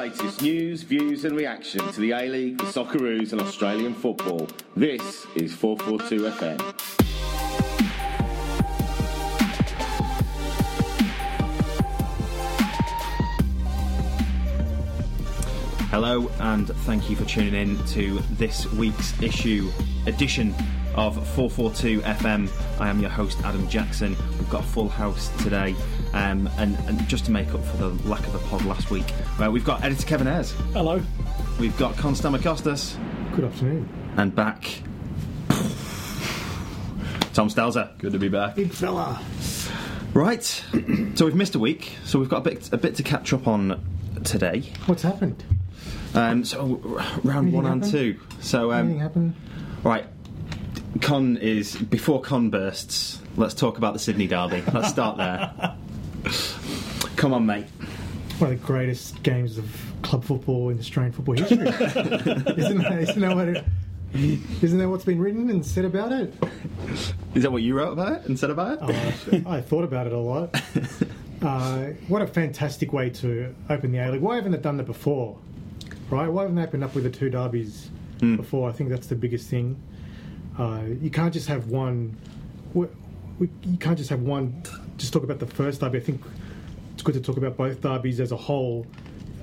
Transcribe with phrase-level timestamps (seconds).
[0.00, 4.48] latest news, views, and reaction to the A League, the Socceroos, and Australian football.
[4.74, 6.58] This is 442 FM.
[15.90, 19.70] Hello, and thank you for tuning in to this week's issue
[20.06, 20.54] edition
[20.94, 22.48] of 442 FM.
[22.80, 24.16] I am your host, Adam Jackson.
[24.38, 25.74] We've got a full house today,
[26.14, 29.06] um, and, and just to make up for the lack of a pod last week,
[29.42, 31.00] uh, we've got editor Kevin Airs, Hello.
[31.58, 32.96] we've got Con Stamocostas,
[33.34, 33.88] Good afternoon.
[34.16, 34.82] and back
[37.32, 37.96] Tom Stelzer.
[37.98, 38.56] Good to be back.
[38.56, 39.20] Big fella.
[40.12, 40.42] Right,
[41.14, 43.46] so we've missed a week, so we've got a bit a bit to catch up
[43.46, 43.80] on
[44.24, 44.62] today.
[44.86, 45.42] What's happened?
[46.14, 46.90] Um, so r-
[47.22, 48.18] round Anything one and two.
[48.40, 49.34] So um, Anything happened?
[49.84, 50.06] Right.
[51.00, 53.20] Con is before con bursts.
[53.36, 54.64] Let's talk about the Sydney Derby.
[54.74, 55.76] Let's start there.
[57.16, 57.66] Come on, mate.
[58.38, 61.58] One of the greatest games of club football in Australian football history.
[61.68, 63.64] isn't, that, isn't, that what it,
[64.62, 66.34] isn't that what's been written and said about it?
[67.34, 69.42] Is that what you wrote about it and said about it?
[69.46, 70.54] Oh, I thought about it a lot.
[71.42, 74.20] Uh, what a fantastic way to open the A League.
[74.20, 75.38] Why haven't they done that before?
[76.10, 76.28] Right?
[76.28, 78.68] Why haven't they opened up with the two derbies before?
[78.68, 79.80] I think that's the biggest thing.
[80.58, 82.14] Uh, you can't just have one.
[82.74, 82.88] We,
[83.38, 84.62] we, you can't just have one.
[85.00, 85.98] Just talk about the first derby.
[85.98, 86.20] I think
[86.92, 88.86] it's good to talk about both derbies as a whole.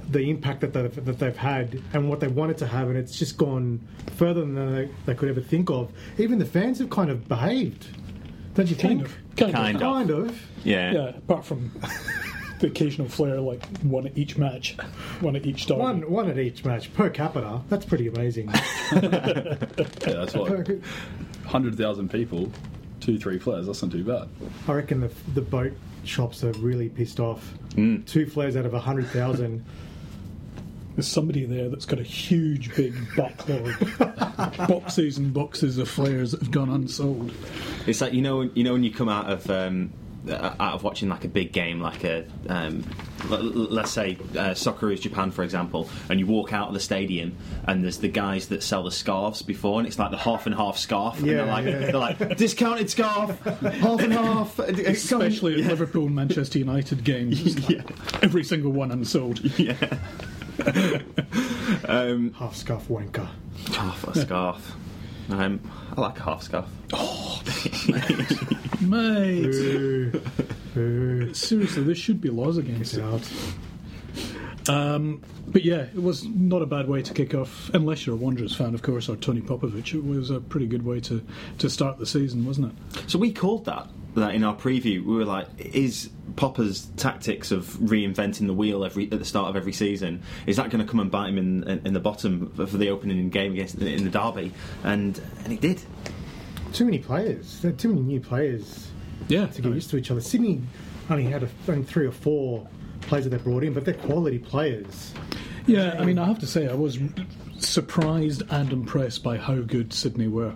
[0.10, 3.18] The impact that they've, that they've had and what they wanted to have, and it's
[3.20, 5.92] just gone further than they, they could ever think of.
[6.18, 7.88] Even the fans have kind of behaved,
[8.54, 9.06] don't you Kind think?
[9.06, 9.36] of.
[9.36, 9.82] Kind, Kind of.
[9.82, 9.82] of.
[9.82, 10.42] Kind of.
[10.64, 10.92] Yeah.
[10.94, 11.72] Yeah, apart from
[12.62, 14.78] the occasional flair, like one at each match,
[15.20, 15.82] one at each derby.
[15.82, 17.60] One, one at each match per capita.
[17.68, 18.50] That's pretty amazing.
[18.94, 19.58] Yeah,
[20.24, 20.50] that's what.
[20.50, 22.50] 100,000 people,
[23.08, 23.68] two, three flares.
[23.68, 24.28] That's not too bad.
[24.68, 25.72] I reckon the, the boat
[26.04, 27.54] shops are really pissed off.
[28.06, 29.64] Two flares out of a hundred thousand.
[30.96, 33.72] There's somebody there that's got a huge, big backlog,
[34.68, 37.32] boxes and boxes of flares that have gone unsold.
[37.86, 39.94] It's like you know, you know when you come out of um,
[40.30, 42.84] out of watching like a big game, like a um,
[43.32, 47.36] l- let's say uh, Socceroos Japan, for example, and you walk out of the stadium
[47.66, 50.56] and there's the guys that sell the scarves before, and it's like the half and
[50.56, 51.78] half scarf, and Yeah, they're like yeah.
[51.80, 57.58] they're like discounted scarf, half and half, Especially at Liverpool and Manchester United games.
[57.70, 59.40] Like Every single one unsold.
[59.60, 59.76] yeah.
[61.88, 63.28] um, Half scarf wanker.
[63.74, 64.76] half a scarf.
[65.30, 65.60] Um,
[65.96, 66.66] I like a half scarf.
[68.82, 70.22] Mate, Boo.
[70.74, 71.34] Boo.
[71.34, 73.06] seriously, there should be laws against Get it.
[73.06, 74.70] out.
[74.70, 78.20] Um, but yeah, it was not a bad way to kick off, unless you're a
[78.20, 79.94] Wanderers fan, of course, or Tony Popovic.
[79.94, 81.26] It was a pretty good way to,
[81.60, 83.04] to start the season, wasn't it?
[83.10, 85.06] So we called that that in our preview.
[85.06, 89.56] We were like, is Popper's tactics of reinventing the wheel every at the start of
[89.56, 92.52] every season is that going to come and bite him in, in, in the bottom
[92.52, 94.52] for the opening game against in the derby?
[94.84, 95.82] And and he did.
[96.74, 97.60] Too many players.
[97.62, 98.90] There are too many new players
[99.28, 99.48] Yeah.
[99.48, 100.22] to get used to each other.
[100.22, 100.62] Sydney
[101.10, 102.68] only had a, only three or four
[103.02, 105.14] players that they brought in, but they're quality players.
[105.66, 106.98] Yeah, I mean, I have to say, I was
[107.60, 110.54] surprised and impressed by how good Sydney were.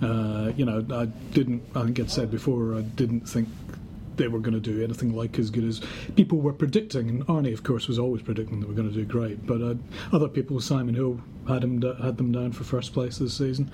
[0.00, 3.48] Uh, you know, I didn't, I think I'd said before, I didn't think
[4.16, 5.80] they were going to do anything like as good as
[6.14, 7.08] people were predicting.
[7.08, 9.44] And Arnie, of course, was always predicting they were going to do great.
[9.44, 9.74] But uh,
[10.12, 13.70] other people, Simon Hill, had, him, had them down for first place this season.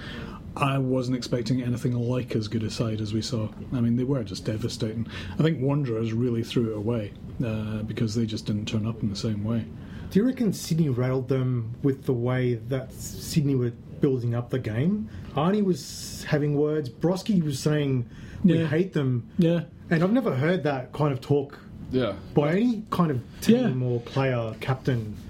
[0.57, 3.49] I wasn't expecting anything like as good a side as we saw.
[3.73, 5.07] I mean, they were just devastating.
[5.39, 7.13] I think Wanderers really threw it away
[7.45, 9.65] uh, because they just didn't turn up in the same way.
[10.11, 14.59] Do you reckon Sydney rattled them with the way that Sydney were building up the
[14.59, 15.09] game?
[15.37, 16.89] Arnie was having words.
[16.89, 18.07] Brosque was saying,
[18.43, 18.67] "We Yeah.
[18.67, 21.61] hate them," Yeah, and I've never heard that kind of talk
[21.93, 22.15] Yeah.
[22.35, 23.87] by any kind of team Yeah.
[23.87, 25.15] or player, captain,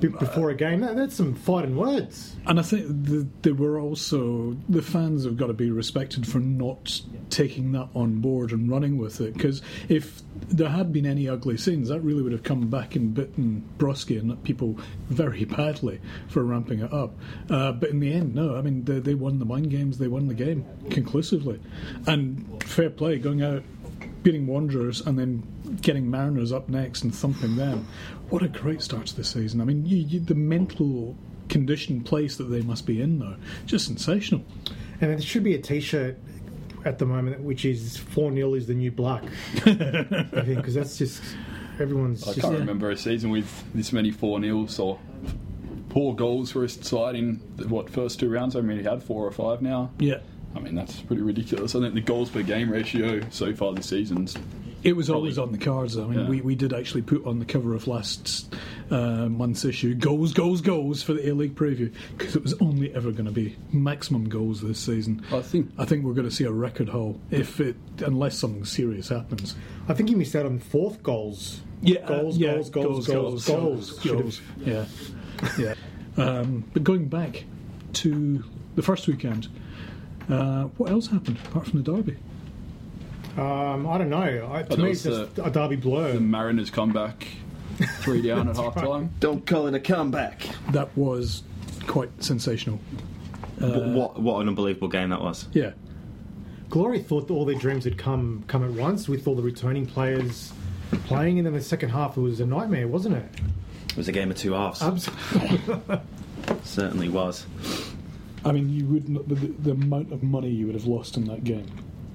[0.00, 0.80] before a game.
[0.80, 2.36] That, that's some fighting words.
[2.46, 6.38] And I think the, they were also the fans have got to be respected for
[6.38, 9.34] not taking that on board and running with it.
[9.34, 13.14] Because if there had been any ugly scenes, that really would have come back and
[13.14, 17.12] bitten Brosque and people very badly for ramping it up.
[17.50, 18.56] Uh, but in the end, no.
[18.56, 19.98] I mean, they, they won the mind games.
[19.98, 21.60] They won the game conclusively,
[22.06, 23.62] and fair play going out.
[24.22, 27.86] Beating Wanderers and then getting Mariners up next and thumping them.
[28.28, 29.60] What a great start to the season.
[29.60, 31.16] I mean, you, you, the mental
[31.48, 33.36] condition place that they must be in now.
[33.66, 34.44] Just sensational.
[35.00, 36.18] And there should be a T-shirt
[36.84, 39.22] at the moment which is four 0 is the new black.
[39.56, 41.22] I think because that's just
[41.78, 44.98] everyone's I just can't remember a season with this many 4 nils or
[45.90, 47.36] poor goals for a side in
[47.68, 48.56] what first two rounds.
[48.56, 49.90] I mean, he had four or five now.
[49.98, 50.20] Yeah.
[50.54, 51.74] I mean, that's pretty ridiculous.
[51.74, 54.36] I think the goals per game ratio so far this season's
[54.82, 55.96] It was always on the cards.
[55.96, 56.28] I mean, Yeah.
[56.28, 58.52] we, we did actually put on the cover of last
[58.90, 62.92] uh, month's issue goals, goals, goals for the A League preview because it was only
[62.94, 65.24] ever going to be maximum goals this season.
[65.32, 68.64] I think I think we're going to see a record haul if it, unless something
[68.64, 69.54] serious happens.
[69.88, 71.60] I think you missed out on fourth goals.
[71.82, 74.00] Yeah, Goals, yeah, goals, goals, goals, goals.
[74.02, 74.40] Should have- goals.
[74.58, 74.84] Yeah,
[75.58, 75.74] yeah.
[76.16, 77.44] Um, but going back
[77.94, 78.44] to
[78.74, 79.48] the first weekend,
[80.32, 82.16] uh, what else happened apart from the derby?
[83.36, 84.50] Um, I don't know.
[84.52, 86.12] I, to there me, it's just the- a derby blur.
[86.14, 87.26] the Mariners come back
[88.00, 89.10] three down at half time.
[89.20, 90.46] Don't call it a comeback.
[90.72, 91.42] That was
[91.86, 92.78] quite sensational.
[93.58, 95.46] what what an unbelievable game that was.
[95.52, 95.72] Yeah,
[96.68, 99.86] Glory thought that all their dreams had come come at once with all the returning
[99.86, 100.52] players
[101.06, 103.24] playing, and then the second half it was a nightmare, wasn't it?
[103.90, 104.82] It was a game of two halves.
[104.82, 105.98] Absolutely.
[106.64, 107.46] Certainly was.
[108.44, 111.44] I mean, you wouldn't the, the amount of money you would have lost in that
[111.44, 111.66] game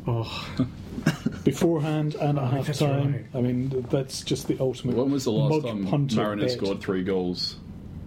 [0.08, 0.48] Oh,
[1.44, 3.14] beforehand and at half time.
[3.14, 3.26] right.
[3.34, 4.96] I mean, that's just the ultimate.
[4.96, 6.64] When was the last mug time punter Mariners bet.
[6.64, 7.58] scored three goals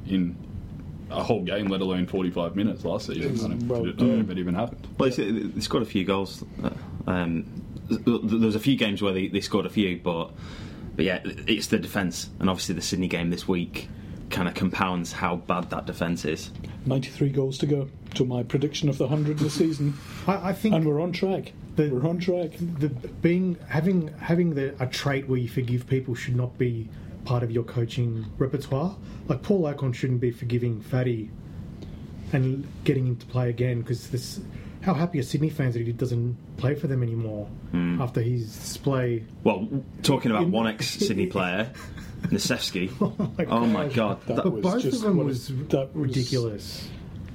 [0.07, 0.37] in
[1.11, 3.35] a whole game, let alone 45 minutes last season?
[3.45, 4.87] I don't, Well, I don't know if it even happened.
[4.99, 6.45] Well, they they scored a few goals.
[6.63, 6.71] Uh,
[7.07, 10.31] Um, th- there was a few games where they, they scored a few, but
[10.95, 13.89] but yeah, it's the defence, and obviously the Sydney game this week
[14.31, 16.51] kind of compounds how bad that defence is.
[16.87, 17.89] 93 goals to go
[18.19, 19.95] to my prediction of the 100 this season.
[20.27, 21.53] I, I think And we're on track.
[21.77, 22.51] The- we're on track.
[22.59, 22.89] the
[23.23, 26.89] being having having the a trait where you forgive people should not be
[27.25, 28.97] part of your coaching repertoire.
[29.29, 31.31] Like Paul Okon shouldn't be forgiving Fatty
[32.33, 34.41] and getting him to play again because this.
[34.81, 38.01] How happy are Sydney fans that he doesn't play for them anymore hmm.
[38.01, 39.25] after his display?
[39.45, 39.69] Well,
[40.03, 41.71] talking about one ex Sydney player,
[42.23, 42.91] Necevski.
[43.01, 45.95] oh my oh god, That that- was both just of them what was it- that
[45.95, 46.89] was- ridiculous.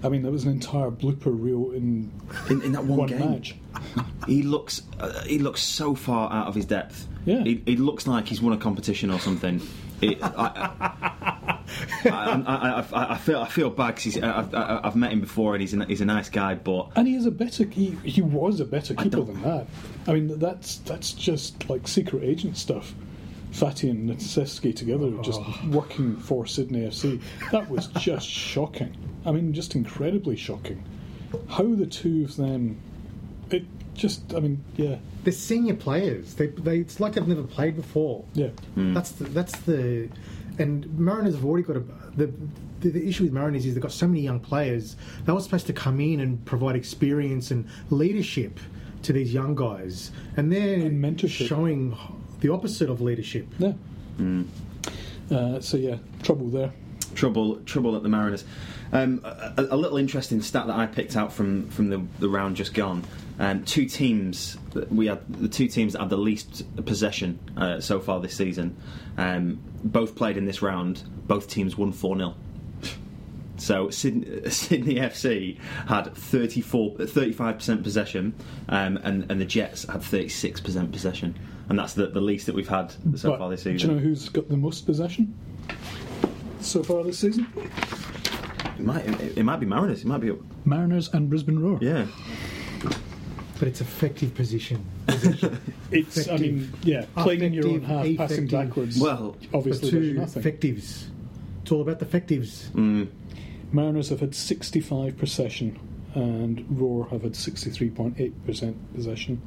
[0.03, 2.11] I mean, there was an entire blooper reel in
[2.49, 3.55] in, in that one, one game, match.
[4.27, 7.07] he looks uh, he looks so far out of his depth.
[7.25, 7.43] Yeah.
[7.43, 9.61] he, he looks like he's won a competition or something.
[10.01, 11.61] It, I,
[12.05, 15.73] I, I, I, feel I feel bad because I've, I've met him before and he's
[15.73, 17.63] a, he's a nice guy, but And he is a better.
[17.65, 19.67] He, he was a better keeper than that.
[20.05, 22.93] I mean, that's that's just like secret agent stuff.
[23.53, 25.59] Fatty and Necevski together, just oh.
[25.69, 27.21] working for Sydney FC.
[27.51, 28.95] That was just shocking.
[29.25, 30.83] I mean, just incredibly shocking.
[31.47, 32.79] How the two of them.
[33.51, 33.63] It
[33.93, 34.33] just.
[34.33, 36.33] I mean, yeah, They're senior players.
[36.33, 38.25] They, they it's like they've never played before.
[38.33, 38.49] yeah.
[38.75, 38.93] Hmm.
[38.93, 40.09] That's the, that's the
[40.59, 41.83] and Mariners have already got a
[42.15, 42.31] the,
[42.81, 44.95] the the issue with Mariners is they've got so many young players.
[45.25, 48.59] They were supposed to come in and provide experience and leadership
[49.03, 51.47] to these young guys, and they're And mentorship.
[51.47, 51.97] showing
[52.43, 53.47] the opposite of leadership.
[53.57, 53.73] Yeah.
[55.31, 56.71] Uh, so yeah, trouble there.
[57.15, 58.43] trouble trouble at the Mariners.
[58.91, 62.57] Um, a, a little interesting stat that I picked out from from the, the round
[62.57, 63.03] just gone.
[63.39, 67.79] Um, two teams that we had the two teams that had the least possession uh,
[67.79, 68.77] so far this season.
[69.17, 71.01] Um, both played in this round.
[71.25, 72.35] Both teams won four 0
[73.57, 75.57] So Sydney, Sydney FC
[75.87, 78.33] had 34, 35% possession,
[78.67, 81.35] um, and, and the Jets had 36% possession,
[81.69, 83.77] and that's the, the least that we've had so But far this season.
[83.89, 85.33] do you know who's got the most possession
[86.61, 87.47] so far this season?
[88.77, 90.01] it, might, it, it might be Mariners.
[90.01, 90.33] It might be
[90.65, 91.79] Mariners and Brisbane Roar.
[91.81, 92.05] yeah.
[93.59, 94.83] But it's effective position.
[95.91, 98.99] It's, I mean, yeah, playing in your own half, Effective, passing backwards.
[98.99, 100.39] Well, The obviously two does nothing.
[100.41, 101.07] effectives.
[101.61, 102.69] It's all about the effectives.
[102.73, 103.09] Mm.
[103.71, 105.79] Mariners have had 65 possession,
[106.15, 109.39] and Roar have had 63.8% possession.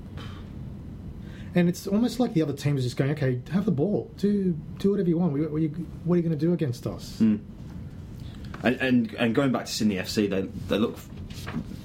[1.57, 4.53] And it's almost like the other team is just going, okay, have the ball, do
[4.79, 5.33] do whatever you want.
[5.33, 7.17] What are you, you going to do against us?
[7.19, 7.37] Hmm.
[8.63, 10.99] And, and and going back to Sydney FC, they they look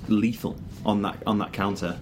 [0.08, 2.00] lethal on that on that counter.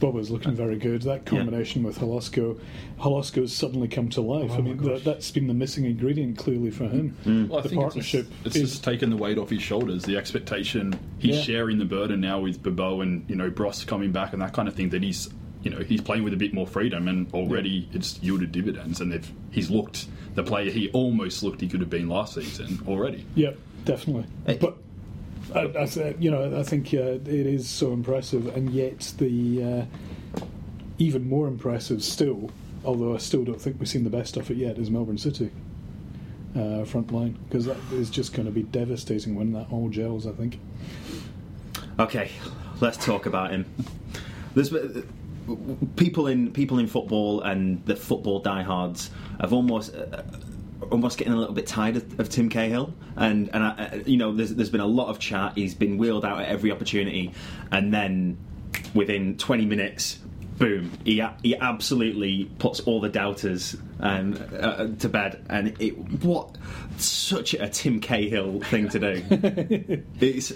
[0.00, 1.02] Bobo's looking very good.
[1.02, 2.58] That combination with Holosko,
[3.00, 4.50] Holosko's suddenly come to life.
[4.52, 4.86] Oh I Oh my mean, gosh.
[4.86, 7.16] that, that's been the missing ingredient clearly for him.
[7.24, 7.48] Hmm.
[7.48, 9.60] Well, I The think partnership it's, just, it's is- just taken the weight off his
[9.60, 10.04] shoulders.
[10.04, 11.42] The expectation he's Yeah.
[11.42, 14.68] sharing the burden now with Bobo and you know Bross coming back and that kind
[14.68, 14.88] of thing.
[14.90, 15.28] That he's
[15.62, 19.00] you know he's playing with a bit more freedom and already it's yielded dividends.
[19.00, 22.80] And they've he's looked the player he almost looked he could have been last season
[22.86, 23.26] already.
[23.34, 23.52] Yeah,
[23.84, 24.26] definitely.
[24.46, 24.58] Eh.
[24.60, 24.76] But
[25.54, 29.88] I, I, you know, I think uh, it is so impressive, and yet the
[30.40, 30.42] uh,
[30.98, 32.50] even more impressive still,
[32.84, 35.50] although I still don't think we've seen the best of it yet, is Melbourne City
[36.56, 40.26] uh, front line because that is just going to be devastating when that all gels.
[40.26, 40.60] I think.
[41.98, 42.30] Okay,
[42.80, 43.66] let's talk about him.
[44.54, 45.02] There's uh,
[45.96, 49.94] people in people in football and the football diehards have almost.
[49.94, 50.22] Uh,
[50.92, 54.16] Almost getting a little bit tired of, of Tim Cahill, and and I, uh, you
[54.16, 55.54] know, there's there's been a lot of chat.
[55.56, 57.32] He's been wheeled out at every opportunity,
[57.72, 58.38] and then
[58.94, 60.18] within 20 minutes,
[60.58, 65.44] boom, he, he absolutely puts all the doubters um, uh, to bed.
[65.48, 65.90] And it,
[66.22, 66.56] what
[66.98, 70.04] such a Tim Cahill thing to do.
[70.20, 70.52] it's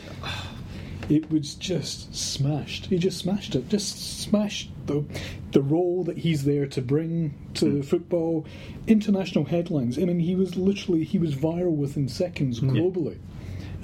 [1.08, 2.86] it was just smashed.
[2.86, 3.68] He just smashed it.
[3.68, 5.04] Just smashed the
[5.52, 8.46] the role that he's there to bring to football.
[8.86, 9.98] International headlines.
[9.98, 13.18] I mean, he was literally he was viral within seconds globally.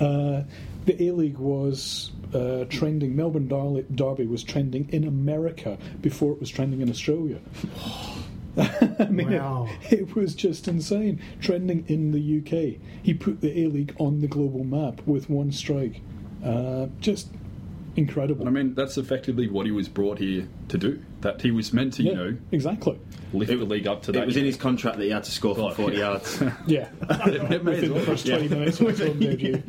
[0.00, 0.42] Uh,
[0.87, 3.14] the A League was uh, trending.
[3.16, 7.38] Melbourne Dar- Derby was trending in America before it was trending in Australia.
[8.56, 9.68] I mean, Wow.
[9.90, 11.20] it, it was just insane.
[11.40, 12.80] Trending in the UK.
[13.02, 16.00] He put the A League on the global map with one strike.
[16.45, 17.28] Uh, just
[17.97, 18.47] incredible.
[18.47, 21.02] I mean, that's effectively what he was brought here to do.
[21.23, 22.99] That he was meant to, you yeah, know, exactly.
[23.33, 24.23] lift the league up to that.
[24.23, 26.00] it was in his contract that he had to score from Oh, 40 yeah.
[26.00, 26.42] yards.
[26.66, 26.88] Yeah,
[27.26, 29.62] It may as the first 20 minutes of his own debut.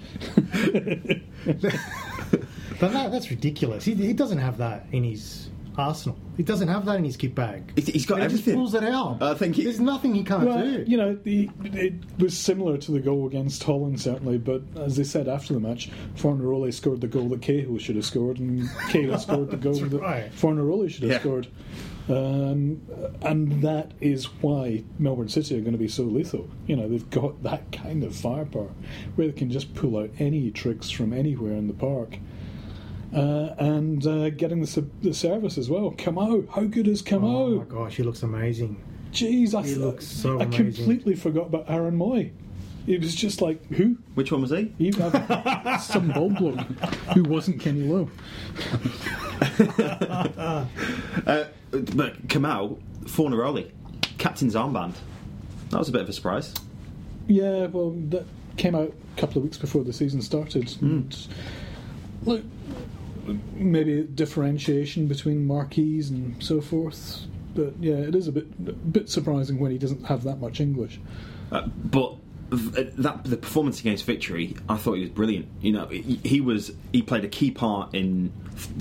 [2.80, 3.84] But that, that's ridiculous.
[3.84, 6.18] He, he doesn't have that in his arsenal.
[6.40, 7.74] He doesn't have that in his kit bag.
[7.76, 8.54] He's- he's got And he everything.
[8.54, 9.22] Just pulls it out.
[9.22, 10.86] I think he- there's nothing he can't Well, do.
[10.88, 15.04] you know, the, it was similar to the goal against Holland, certainly, but as they
[15.04, 19.18] said after the match, Fornaroli scored the goal that Cahill should have scored, and Cahill
[19.20, 20.32] scored the goal That's that right.
[20.32, 21.20] Fornaroli should have Yeah.
[21.20, 21.48] scored.
[22.08, 22.82] Um,
[23.22, 26.48] and that is why Melbourne City are going to be so lethal.
[26.68, 28.70] You know, they've got that kind of firepower
[29.16, 32.18] where they can just pull out any tricks from anywhere in the park.
[33.14, 35.92] Uh, and uh, getting the, the service as well.
[35.98, 37.56] Camo, how good is oh Camo?
[37.56, 38.82] my gosh, he looks amazing.
[39.12, 40.68] Jeez, I, He looks so I amazing.
[40.68, 42.32] I completely forgot about Aaron Mooy.
[42.86, 43.98] It was just like, who?
[44.16, 44.74] Which one was he?
[44.78, 44.92] He
[45.82, 46.60] some bald bloke
[47.14, 48.10] who wasn't Kenny Lowe.
[51.26, 51.46] Uh,
[51.96, 53.70] but Kamau, Fornaroli,
[54.18, 54.96] captain's armband.
[55.70, 56.54] That was a bit of a surprise.
[57.28, 58.26] Yeah, well, that
[58.58, 60.76] came out a couple of weeks before the season started.
[60.82, 61.16] And
[62.26, 62.44] look,
[63.54, 67.22] maybe differentiation between marquees and so forth.
[67.56, 70.60] But yeah, it is a bit a bit surprising when he doesn't have that much
[70.60, 71.00] English.
[71.52, 72.16] Uh, but
[72.52, 75.48] that the performance against Victory, I thought he was brilliant.
[75.62, 78.32] You know, he was he played a key part in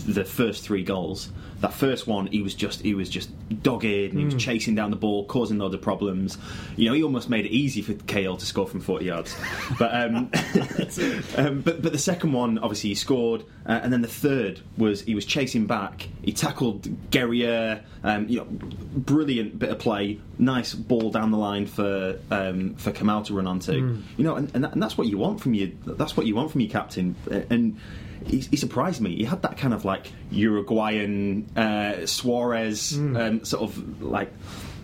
[0.06, 1.30] the first three goals.
[1.60, 3.30] That first one, he was just he was just
[3.62, 6.38] dogged and he was chasing down the ball, causing loads of problems.
[6.76, 9.34] You know, he almost made it easy for KL to score from forty yards.
[9.78, 10.16] But um,
[11.36, 15.02] um, but but the second one, obviously, he scored, uh, and then the third was
[15.02, 16.08] he was chasing back.
[16.22, 17.82] He tackled Geria.
[18.02, 20.20] Um, you know, brilliant bit of play.
[20.38, 23.72] Nice ball down the line for um, for Kamau to run onto.
[24.16, 25.76] You know, and, and, that, and that's what you want from you.
[25.84, 27.16] That's what you want from your captain.
[27.50, 27.78] And
[28.28, 29.16] he, he surprised me.
[29.16, 34.30] He had that kind of like Uruguayan uh, Suarez um, sort of like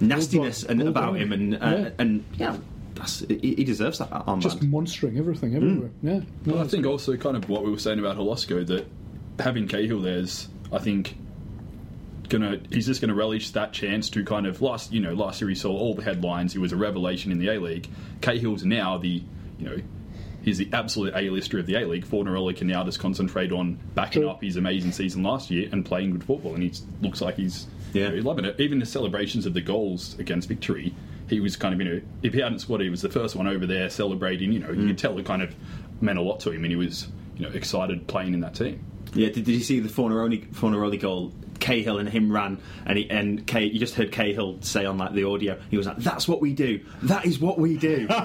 [0.00, 0.96] nastiness and, Bulldog.
[1.04, 1.90] about him, and uh, Yeah.
[1.98, 2.56] and yeah,
[2.94, 4.40] that's he, he deserves that armband.
[4.40, 5.90] Just monstering everything everywhere.
[6.02, 6.92] Yeah, no, Well, I think great.
[6.92, 8.86] also kind of what we were saying about Holosko that
[9.38, 11.16] having Cahill there's, I think,
[12.28, 15.48] gonna he's just gonna relish that chance to kind of last you know last year
[15.48, 16.52] he saw all the headlines.
[16.52, 17.88] He was a revelation in the A League.
[18.22, 19.22] Cahill's now the
[19.58, 19.76] you know.
[20.44, 22.06] He's the absolute A-lister of the A-League.
[22.06, 24.30] Fornaroli can now just concentrate on backing True.
[24.30, 27.66] up his amazing season last year and playing good football, and he looks like he's
[27.92, 28.10] Yeah.
[28.10, 28.60] you know, loving it.
[28.60, 30.94] Even the celebrations of the goals against Victory,
[31.28, 33.46] he was kind of you know if he hadn't scored, he was the first one
[33.46, 34.52] over there celebrating.
[34.52, 34.86] You know, you mm.
[34.88, 35.54] could tell it kind of
[36.00, 38.84] meant a lot to him, and he was you know excited playing in that team.
[39.14, 41.32] Yeah, did, did you see the Fornaroli, Fornaroli goal?
[41.61, 45.12] Cahill and him ran, and he, and Cah you just heard Cahill say on like
[45.14, 46.80] the audio, he was like, "That's what we do.
[47.02, 48.06] That is what we do."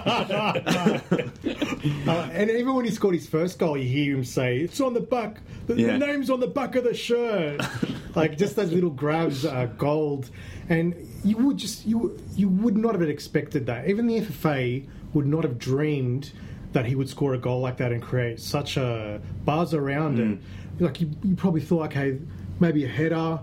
[2.08, 4.94] Uh, and even when he scored his first goal, you hear him say, "It's on
[4.94, 5.42] the back.
[5.68, 5.98] The, Yeah.
[5.98, 7.62] the name's on the back of the shirt."
[8.16, 10.30] like just those little grabs are gold,
[10.70, 13.88] and you would just you you would not have expected that.
[13.88, 16.32] Even the FFA would not have dreamed
[16.74, 20.40] that he would score a goal like that and create such a buzz around it.
[20.80, 22.20] Like you, you probably thought, okay,
[22.60, 23.40] maybe a header,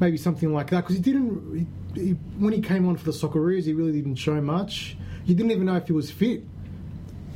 [0.00, 1.66] maybe something like that, because he didn't.
[1.94, 4.96] He, he, when he came on for the Socceroos, he really didn't show much.
[5.24, 6.40] You didn't even know if he was fit.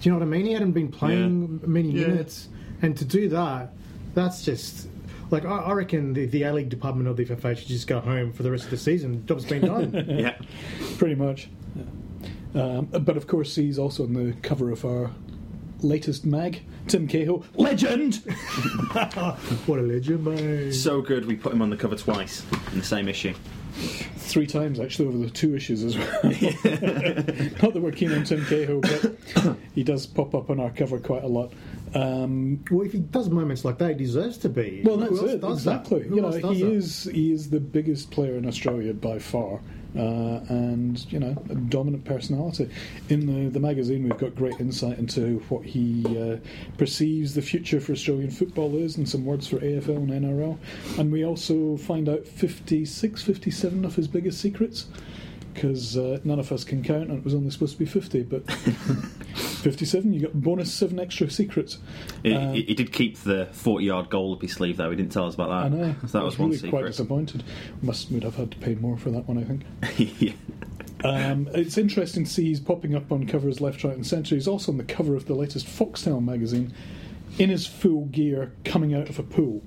[0.01, 0.47] Do you know what I mean?
[0.47, 2.09] He hadn't been playing many Yeah.
[2.09, 2.49] minutes,
[2.83, 3.73] and to do that,
[4.15, 4.89] that's just
[5.31, 8.01] like I, I reckon the, the A League department of the FFA should just go
[8.01, 9.25] home for the rest of the season.
[9.27, 10.05] Job's been done.
[10.09, 10.37] yeah,
[10.99, 11.49] pretty much.
[12.55, 15.11] Um, but of course, he's also on the cover of our
[15.83, 18.17] latest mag, Tim Cahill, legend.
[19.67, 20.73] what a legend, mate!
[20.73, 21.27] so good.
[21.27, 23.35] We put him on the cover twice in the same issue.
[24.17, 26.07] Three times actually over the two issues as well.
[26.25, 29.17] Not that we're keen on Tim Cahill, but
[29.75, 31.53] he does pop up on our cover quite a lot.
[31.95, 34.83] Um, Well, if he does moments like that, he deserves to be.
[34.85, 35.77] well, Who that's else it does that?
[35.81, 36.03] exactly.
[36.09, 36.73] Who You know, else does he that?
[36.73, 39.61] is he is the biggest player in Australia by far,
[39.97, 42.71] uh, and you know, a dominant personality.
[43.09, 46.37] In the the magazine, we've got great insight into what he uh,
[46.79, 50.59] perceives the future for Australian football is, and some words for AFL and NRL.
[50.99, 54.87] And we also find out 56, 57 of his biggest secrets.
[55.53, 58.23] Because uh, none of us can count, and it was only supposed to be 50,
[58.23, 58.51] but
[59.35, 61.79] 57, you got bonus seven extra secrets.
[62.23, 64.91] He, Um, he- he did keep the 40 yard goal up his sleeve, though.
[64.91, 65.67] He didn't tell us about that.
[65.67, 65.95] I know.
[66.03, 66.87] So that I was, one really quite secret.
[66.93, 67.43] disappointed.
[67.83, 69.63] Must would have had to pay more for that one, I think.
[70.21, 70.33] yeah.
[71.03, 74.35] Um, it's interesting to see he's popping up on covers left, right, and centre.
[74.35, 76.73] He's also on the cover of the latest Foxtel magazine,
[77.39, 79.63] in his full gear, coming out of a pool.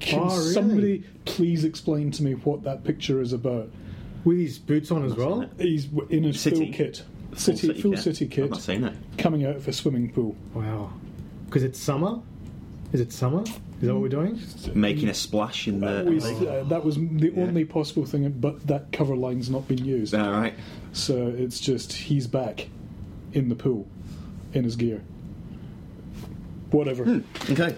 [0.00, 0.52] Can Oh, really?
[0.52, 3.68] somebody please explain to me what that picture is about?
[4.26, 5.48] With his boots on as well.
[5.58, 6.56] He's in a City.
[6.66, 8.00] full kit, Full city, city full kit.
[8.02, 8.94] city I've kit, not seen it.
[9.16, 10.36] coming out of a swimming pool.
[10.52, 10.92] Wow,
[11.46, 12.20] because it's summer.
[12.92, 13.42] Is it summer?
[13.42, 13.52] Is
[13.88, 14.40] that what we're doing?
[14.74, 16.04] Making a splash in the.
[16.06, 20.14] We- uh, that was the only possible thing, but that cover line's not been used.
[20.14, 20.54] All right.
[20.92, 22.68] So it's just he's back
[23.32, 23.86] in the pool
[24.54, 25.02] in his gear.
[26.70, 27.22] Whatever.
[27.50, 27.76] Okay.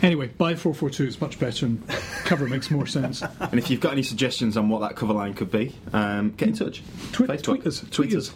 [0.00, 1.86] Anyway, buy 442, it's much better and
[2.24, 3.22] cover makes more sense.
[3.40, 6.48] And if you've got any suggestions on what that cover line could be, um, get
[6.48, 6.82] in touch.
[7.12, 7.42] Facebook.
[7.42, 8.32] tweet us, tweet us.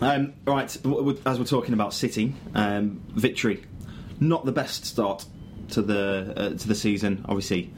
[0.00, 0.74] Um, right,
[1.26, 3.62] as we're talking about City, um, victory,
[4.18, 5.26] not the best start
[5.70, 7.24] to the uh, to the season.
[7.28, 7.72] Obviously,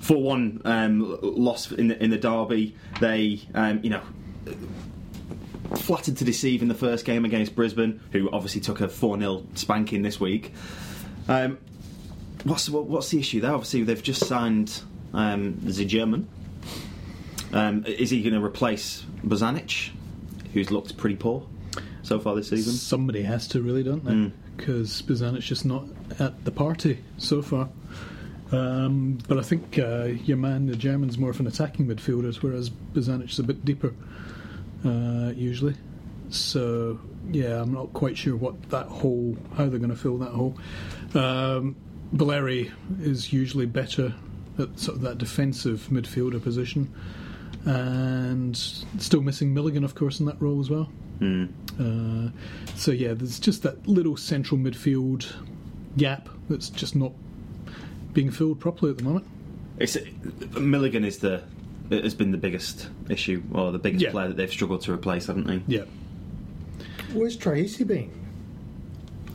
[0.00, 2.76] four one um, loss in the in the derby.
[3.00, 4.02] They, um, you know.
[5.74, 9.44] Flattered to deceive in the first game against Brisbane, who obviously took a 4 0
[9.54, 10.54] spanking this week.
[11.28, 11.58] Um,
[12.44, 13.52] what's what, what's the issue there?
[13.52, 16.28] Obviously, they've just signed um, the German.
[17.52, 19.90] Um, is he going to replace Bozanic,
[20.52, 21.46] who's looked pretty poor
[22.02, 22.72] so far this season?
[22.72, 24.32] Somebody has to, really, don't they?
[24.56, 25.84] Because Bozanic's just not
[26.18, 27.68] at the party so far.
[28.52, 32.70] Um, but I think uh, your man, the German's more of an attacking midfielder, whereas
[32.70, 33.92] Bozanic's a bit deeper,
[34.84, 35.74] uh, usually.
[36.30, 36.98] So,
[37.30, 40.56] yeah, I'm not quite sure what that hole, how they're going to fill that hole.
[41.14, 41.76] Um,
[42.12, 44.14] Valeri is usually better
[44.58, 46.92] at sort of that defensive midfielder position.
[47.64, 50.88] And still missing Milligan, of course, in that role as well.
[51.20, 52.28] Uh,
[52.76, 55.32] so yeah, there's just that little central midfield
[55.96, 57.12] gap that's just not
[58.12, 59.26] being filled properly at the moment.
[59.78, 59.96] It's,
[60.58, 61.42] Milligan is the
[61.90, 64.10] has been the biggest issue, or the biggest Yeah.
[64.10, 65.62] player that they've struggled to replace, haven't they?
[65.68, 65.84] Yeah,
[67.12, 68.10] Where's Troisi been?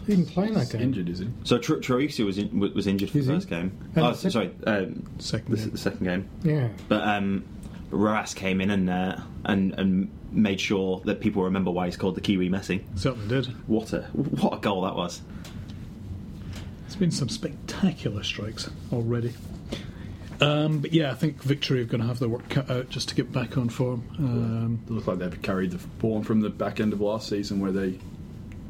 [0.07, 0.81] He didn't play in that game.
[0.81, 1.27] Injured, is he?
[1.43, 3.37] So Tr- Troisi was in, was injured for Is the he?
[3.37, 3.71] first game.
[3.95, 5.69] And oh, the sec- sorry, um, Second the, game.
[5.71, 6.29] the second game.
[6.43, 6.69] Yeah.
[6.87, 7.43] But um,
[7.91, 12.15] Rojas came in and uh, and and made sure that people remember why he's called
[12.15, 12.81] the Kiwi Messi.
[12.95, 13.45] certainly did.
[13.67, 15.21] What a what a goal that was!
[16.83, 19.33] There's been some spectacular strikes already.
[20.39, 23.09] Um, but yeah, I think Victory are going to have their work cut out just
[23.09, 24.03] to get back on form.
[24.17, 27.59] Um, They look like they've carried the form from the back end of last season
[27.59, 27.99] where they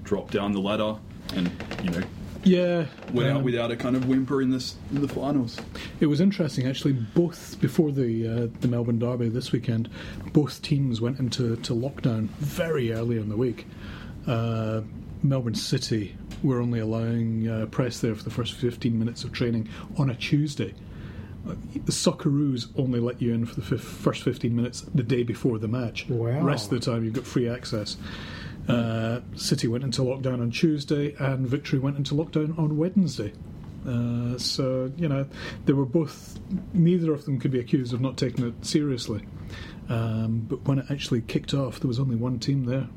[0.04, 0.98] dropped down the ladder
[1.34, 1.50] and,
[1.84, 2.02] you know,
[2.44, 5.60] yeah, went out um, without a kind of whimper in, this, in the finals.
[6.00, 6.94] It was interesting actually.
[6.94, 9.90] Both before the uh, the Melbourne Derby this weekend,
[10.34, 13.68] both teams went into to lockdown very early in the week.
[14.26, 14.82] Uh,
[15.22, 19.70] Melbourne City were only allowing uh, press there for the first 15 minutes of training
[19.98, 20.74] on a Tuesday.
[21.48, 21.54] Uh,
[21.86, 25.60] The Socceroos only let you in for the fif- first 15 minutes the day before
[25.60, 26.08] the match.
[26.10, 26.42] Wow.
[26.42, 27.98] Rest of the time you've got free access.
[28.72, 33.34] Uh, City went into lockdown on Tuesday, and Victory went into lockdown on Wednesday.
[33.88, 35.26] Uh, so you know
[35.66, 36.40] they were both.
[36.74, 39.26] Neither of them could be accused of not taking it seriously.
[39.90, 42.88] Um, but when it actually kicked off, there was only one team there.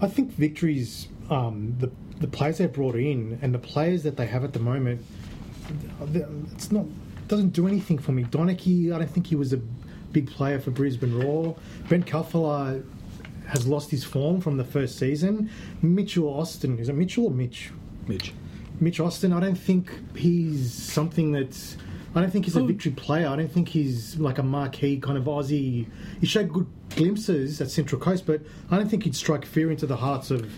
[0.00, 4.26] I think Victory's um, the the players they brought in and the players that they
[4.26, 5.04] have at the moment.
[6.52, 6.86] It's not
[7.28, 8.24] doesn't do anything for me.
[8.24, 9.56] Donachie, I don't think he was a
[10.12, 11.56] big player for Brisbane Roar.
[11.88, 12.84] Ben Khalfallah
[13.52, 15.50] has lost his form from the first season.
[15.82, 17.70] Mitchell Austin is it Mitchell or Mitch?
[18.06, 18.32] Midge.
[18.80, 21.76] Mitch Austin, I don't think he's something that's.
[22.14, 23.26] I don't think he's a victory player.
[23.28, 25.86] I don't think he's like a marquee kind of Aussie.
[26.20, 29.86] He showed good glimpses at Central Coast, but I don't think he'd strike fear into
[29.86, 30.50] the hearts of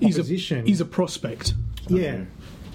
[0.00, 0.60] He's opposition.
[0.60, 1.52] a he's a prospect.
[1.88, 2.24] yeah,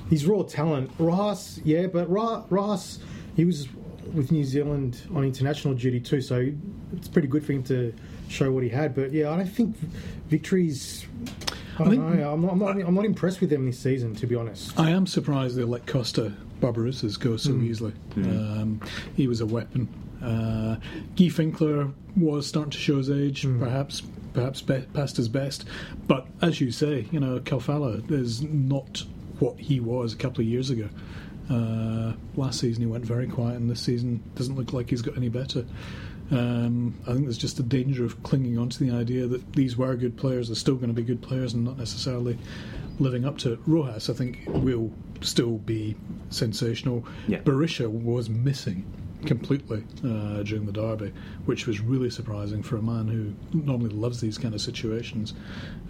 [0.09, 0.91] he's raw talent.
[0.99, 2.99] Rojas, yeah, but Ra- Rojas,
[3.35, 3.67] he was
[4.13, 6.51] with New Zealand on international duty too, so
[6.93, 7.91] it's pretty good for him to
[8.29, 8.95] show what he had.
[8.95, 9.75] But yeah, I don't think
[10.27, 11.05] victories.
[11.79, 12.33] I don't think- know.
[12.33, 14.77] I'm not, I'm, not, I'm not impressed with them this season, to be honest.
[14.79, 17.93] I am surprised they let Kosta Barbarouses go so easily.
[18.15, 18.81] Um,
[19.15, 19.87] he was a weapon.
[20.23, 20.77] Uh,
[21.15, 24.01] Gui Finkler was starting to show his age, perhaps
[24.33, 25.65] perhaps be- past his best.
[26.07, 29.03] But as you say, you know, Khalfallah is not
[29.39, 30.89] what he was a couple of years ago.
[31.49, 35.15] Uh, last season he went very quiet, and this season doesn't look like he's got
[35.15, 35.63] any better.
[36.31, 39.77] Um, I think there's just a danger of clinging on to the idea that these
[39.77, 42.37] were good players, they're still going to be good players, and not necessarily
[42.99, 43.59] living up to it.
[43.65, 45.95] Rojas, I think, will still be
[46.29, 47.05] sensational.
[47.27, 47.39] Yeah.
[47.39, 48.85] Berisha was missing
[49.25, 51.11] completely uh, during the derby,
[51.45, 55.33] which was really surprising for a man who normally loves these kind of situations.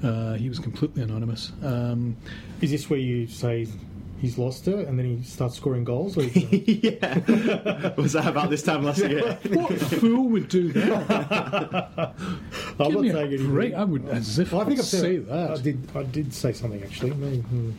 [0.03, 1.51] Uh, he was completely anonymous.
[1.63, 2.15] Um,
[2.61, 3.67] Is this where you say
[4.19, 6.17] he's lost it and then he starts scoring goals?
[6.17, 7.93] Or yeah.
[7.95, 9.33] Was that about this time last year?
[9.49, 12.13] what fool would do that?
[12.79, 13.51] I'm Give not me saying a anything.
[13.51, 13.73] break.
[13.73, 15.27] I would, as if I think I'd I've said say it.
[15.29, 15.51] that.
[15.51, 15.89] I did.
[15.95, 17.11] I did say something actually.
[17.11, 17.71] Maybe, hmm.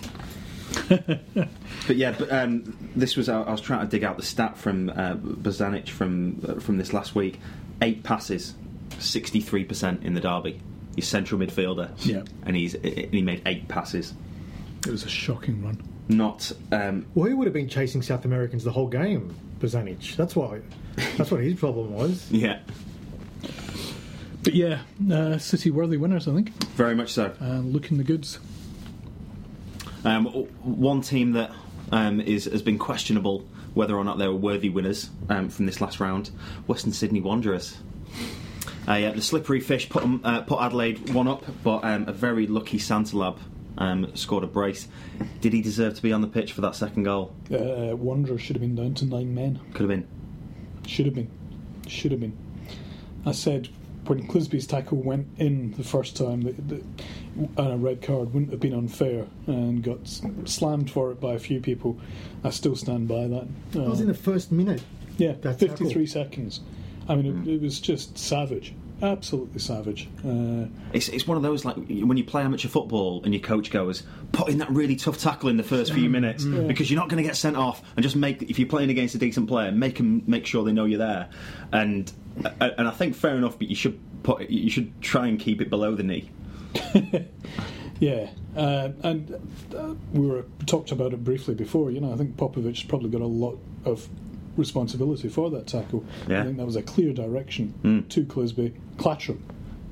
[0.88, 4.90] But yeah, but, um, this was I was trying to dig out the stat from
[4.90, 7.40] uh, Bozanic from uh, from this last week.
[7.80, 8.54] Eight passes,
[8.98, 10.60] sixty three percent in the derby.
[10.94, 12.22] He's central midfielder, Yeah.
[12.44, 14.14] and he's and he made eight passes.
[14.86, 15.80] It was a shocking run.
[16.08, 20.16] Not um, Well, he would have been chasing South Americans the whole game, Bozanic.
[20.16, 20.60] That's why.
[21.16, 22.26] That's what his problem was.
[22.30, 22.60] yeah,
[24.42, 24.80] But yeah,
[25.12, 27.34] uh, City worthy winners, I think, very much so.
[27.40, 28.38] and looking the goods.
[30.04, 30.26] Um,
[30.62, 31.50] one team that
[31.92, 33.44] um, is has been questionable
[33.74, 36.30] whether or not they were worthy winners um, from this last round,
[36.66, 37.76] Western Sydney Wanderers.
[38.88, 42.12] Uh, yeah, the slippery fish put 'em- uh, put Adelaide one up, but um, a
[42.12, 43.36] very lucky Santalab
[43.78, 44.88] um, scored a brace.
[45.40, 47.32] Did he deserve to be on the pitch for that second goal?
[47.52, 49.58] Uh, Wanderers should have been down to nine men.
[49.72, 50.06] Could have been.
[50.86, 51.30] Should have been.
[51.86, 52.36] Should have been.
[53.24, 53.68] I said
[54.06, 56.82] when Clisby's tackle went in the first time that, that
[57.58, 59.98] a red card wouldn't have been unfair and got
[60.44, 61.98] slammed for it by a few people.
[62.42, 63.46] I still stand by that.
[63.72, 64.82] That was Uh, in the first minute.
[65.18, 66.06] yeah, that 53 tackle.
[66.06, 66.60] seconds.
[67.08, 68.72] I mean, it, it was just savage.
[69.00, 70.08] Absolutely savage.
[70.26, 73.70] Uh, It's, it's one of those like when you play amateur football and your coach
[73.70, 77.08] goes put in that really tough tackle in the first few minutes because you're not
[77.08, 79.70] going to get sent off and just make if you're playing against a decent player
[79.70, 81.28] make them make sure they know you're there
[81.72, 82.12] and
[82.60, 85.70] and I think fair enough but you should put you should try and keep it
[85.70, 86.30] below the knee
[88.00, 89.34] Yeah, uh, and
[89.76, 91.90] uh, we were talked about it briefly before.
[91.90, 94.08] You know, I think Popovic probably got a lot of
[94.58, 96.04] responsibility for that tackle.
[96.28, 96.40] Yeah.
[96.40, 98.08] I think that was a clear direction Mm.
[98.10, 99.42] to Clisby, clutch him,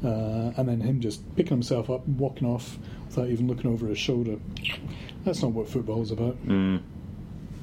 [0.04, 3.86] uh, and then him just picking himself up and walking off without even looking over
[3.86, 4.36] his shoulder.
[5.24, 6.80] That's not what football is about, mm.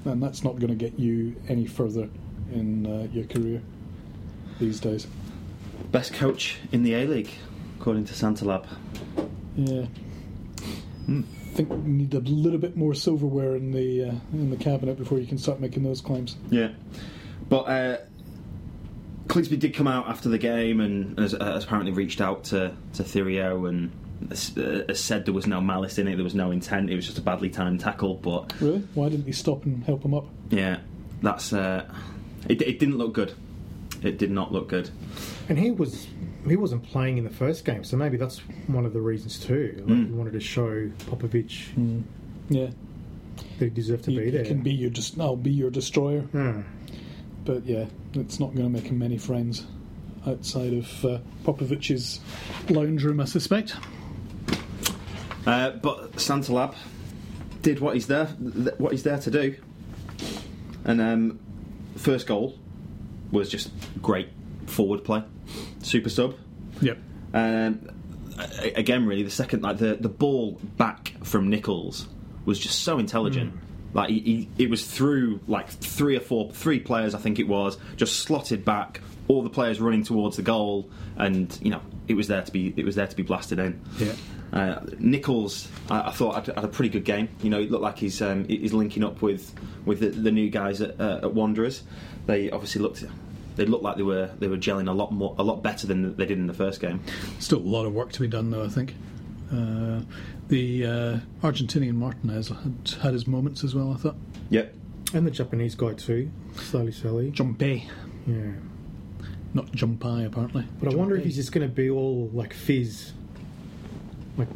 [0.05, 2.09] and that's not going to get you any further
[2.51, 3.61] in uh, your career
[4.59, 5.07] these days.
[5.91, 7.29] best coach in the A League
[7.79, 8.65] according to Santalab
[9.55, 9.85] Yeah.
[11.05, 11.21] Hmm.
[11.53, 14.97] I think we need a little bit more silverware in the uh, in the cabinet
[14.97, 16.35] before you can start making those claims.
[16.49, 16.69] Yeah,
[17.47, 17.97] but uh,
[19.27, 23.69] did come out after the game and has, has apparently reached out to to Thirio
[23.69, 23.91] and
[24.31, 27.19] uh, said there was no malice in it, there was no intent, it was just
[27.19, 28.15] a badly timed tackle.
[28.15, 28.79] But Really?
[28.95, 30.25] Why didn't he stop and help him up?
[30.49, 30.79] yeah,
[31.21, 31.87] that's uh,
[32.49, 32.63] it.
[32.63, 33.35] It didn't look good.
[34.03, 34.89] It did not look good.
[35.49, 36.07] And he was
[36.47, 39.75] he wasn't playing in the first game, so maybe that's one of the reasons too.
[39.87, 40.07] Like Mm.
[40.07, 42.03] He wanted to show Popovic
[42.49, 42.67] Yeah,
[43.59, 44.45] they deserve to he, be he there.
[44.45, 45.17] can be your just.
[45.19, 46.21] I'll be your destroyer.
[46.21, 46.61] Hmm.
[47.45, 49.65] But yeah, it's not going to make him many friends
[50.25, 52.19] outside of uh, Popovic's
[52.69, 53.75] lounge room, I suspect.
[55.45, 56.73] Uh, but Santalab
[57.61, 59.55] did what he's there th- what he's there to do,
[60.85, 61.39] and um,
[61.97, 62.57] first goal
[63.33, 64.29] was just great
[64.67, 65.23] forward play,
[65.81, 66.35] super sub.
[66.81, 66.97] Yep.
[67.33, 67.89] Um,
[68.75, 72.07] again, really, the second, like the, the ball back from Nichols
[72.45, 73.53] was just so intelligent.
[73.93, 77.47] Like he, he, it was through like three or four, three players, I think it
[77.47, 79.01] was, just slotted back.
[79.27, 82.73] All the players running towards the goal, and you know it was there to be,
[82.75, 83.81] it was there to be blasted in.
[83.97, 84.13] Yeah.
[84.51, 87.29] Uh, Nichols, I, I thought had, had a pretty good game.
[87.41, 89.53] You know, it looked like he's um, he's linking up with
[89.85, 91.83] with the, the new guys at, uh, at Wanderers.
[92.25, 93.03] They obviously looked
[93.55, 96.15] they looked like they were they were gelling a lot more a lot better than
[96.15, 97.01] they did in the first game.
[97.39, 98.63] Still a lot of work to be done, though.
[98.63, 98.95] I think.
[99.51, 100.01] Uh,
[100.47, 103.91] the uh, Argentinian Martinez had had his moments as well.
[103.93, 104.15] I thought.
[104.49, 104.73] Yep.
[105.13, 107.31] And the Japanese guy too, slowly, slowly.
[107.31, 107.83] Jumpé,
[108.25, 108.53] Yeah.
[109.53, 110.65] not Jumpai, apparently.
[110.81, 113.13] But I wonder if he's just going to be all like fizz,
[114.37, 114.47] like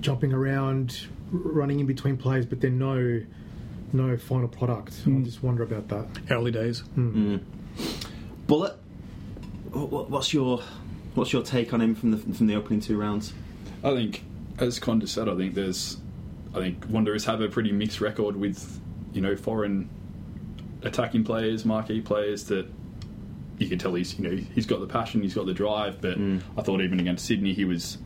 [0.00, 3.22] jumping around, running in between players, but then no,
[3.92, 5.02] no final product.
[5.06, 6.06] I just wonder about that.
[6.30, 6.84] early days.
[6.96, 7.40] Bulut.
[7.40, 7.59] wh-
[9.72, 10.62] wh- What's your
[11.14, 13.32] what's your take on him from the from the opening two rounds?
[13.82, 14.24] I think,
[14.58, 15.96] as Con just said, I think there's,
[16.54, 18.80] I think Wanderers have a pretty mixed record with,
[19.12, 19.88] you know, foreign
[20.82, 22.66] attacking players, marquee players that
[23.58, 26.00] you can tell he's, you know, he's got the passion, he's got the drive.
[26.00, 26.42] But mm.
[26.58, 27.98] I thought even against Sydney, he was,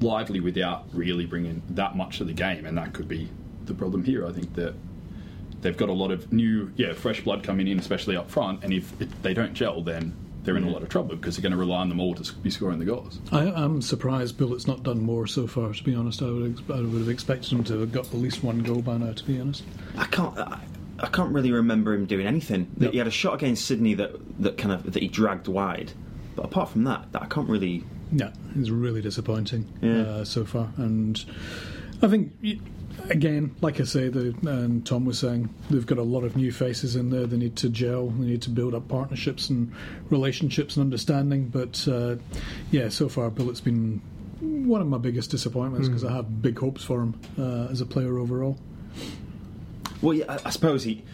[0.00, 3.28] lively without really bringing that much to the game, and that could be
[3.64, 4.26] the problem here.
[4.26, 4.74] I think that
[5.66, 8.72] they've got a lot of new, yeah, fresh blood coming in, especially up front, and
[8.72, 11.50] if, if they don't gel, then they're in a lot of trouble because they're going
[11.50, 13.18] to rely on them all to be scoring the goals.
[13.32, 15.72] I, I'm surprised Bulut's not done more so far.
[15.72, 18.14] To be honest, I would ex- I would have expected him to have got at
[18.14, 19.12] least one goal by now.
[19.12, 19.64] To be honest,
[19.98, 20.38] I can't.
[20.38, 20.60] I,
[21.00, 22.70] I can't really remember him doing anything.
[22.78, 22.92] Nope.
[22.92, 25.92] He had a shot against Sydney that, that kind of that he dragged wide,
[26.36, 27.82] but apart from that, that I can't really.
[28.12, 30.02] yeah, it's really disappointing Yeah.
[30.02, 30.70] uh, so far.
[30.76, 31.22] And
[32.02, 32.60] I think y-
[33.08, 36.52] again, like I say, the and Tom was saying, they've got a lot of new
[36.52, 37.26] faces in there.
[37.26, 38.08] They need to gel.
[38.08, 39.72] They need to build up partnerships and
[40.10, 41.48] relationships and understanding.
[41.48, 42.16] But uh,
[42.70, 44.00] yeah, so far, Bulut's been
[44.40, 47.86] one of my biggest disappointments because I have big hopes for him uh, as a
[47.86, 48.58] player overall.
[50.02, 51.04] Well, yeah, I, suppose he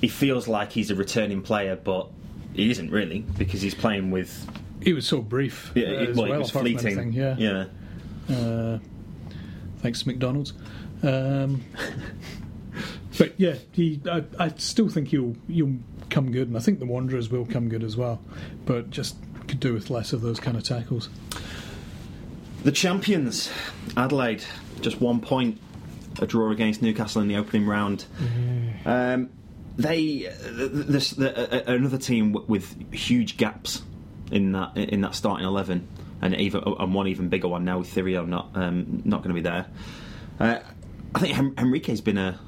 [0.00, 2.08] he feels like he's a returning player, but
[2.54, 4.48] he isn't really because he's playing with.
[4.82, 5.70] He was so brief.
[5.74, 7.12] Yeah, uh, it, well, well, it was fleeting.
[7.12, 7.36] yeah.
[7.38, 7.66] yeah.
[8.28, 8.78] Uh,
[9.78, 10.52] thanks to McDonald's.
[11.02, 11.62] Um,
[13.18, 15.76] but yeah, he, I, I still think he'll he'll
[16.10, 18.20] come good, and I think the Wanderers will come good as well.
[18.66, 19.16] But just
[19.48, 21.08] could do with less of those kind of tackles.
[22.62, 23.50] The champions,
[23.96, 24.44] Adelaide,
[24.80, 25.58] just one point,
[26.20, 28.04] a draw against Newcastle in the opening round.
[28.84, 29.30] Um,
[29.76, 33.82] they, this, the, uh, another team w- with huge gaps
[34.30, 35.88] in that in that starting eleven,
[36.20, 39.40] and even and one even bigger one now with Thirio not um, not going to
[39.42, 39.66] be there.
[40.38, 40.58] Uh,
[41.14, 42.38] I think Henrique's been a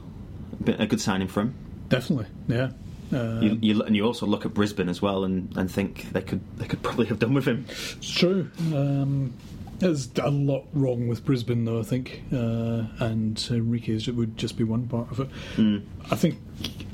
[0.63, 1.55] been a good signing for him.
[1.89, 2.71] Definitely, yeah.
[3.13, 6.23] Uh, You, you, and you also look at Brisbane as well, and, and think they
[6.23, 7.67] could they could probably have done with him.
[7.69, 8.51] It's true.
[8.75, 9.35] Um,
[9.79, 11.81] there's a lot wrong with Brisbane, though.
[11.81, 15.83] I think, uh, and Enriquez would just be one part of it.
[16.11, 16.39] I think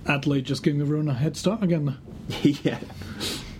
[0.06, 1.96] Adelaide just giving everyone a head start again.
[2.42, 2.78] yeah,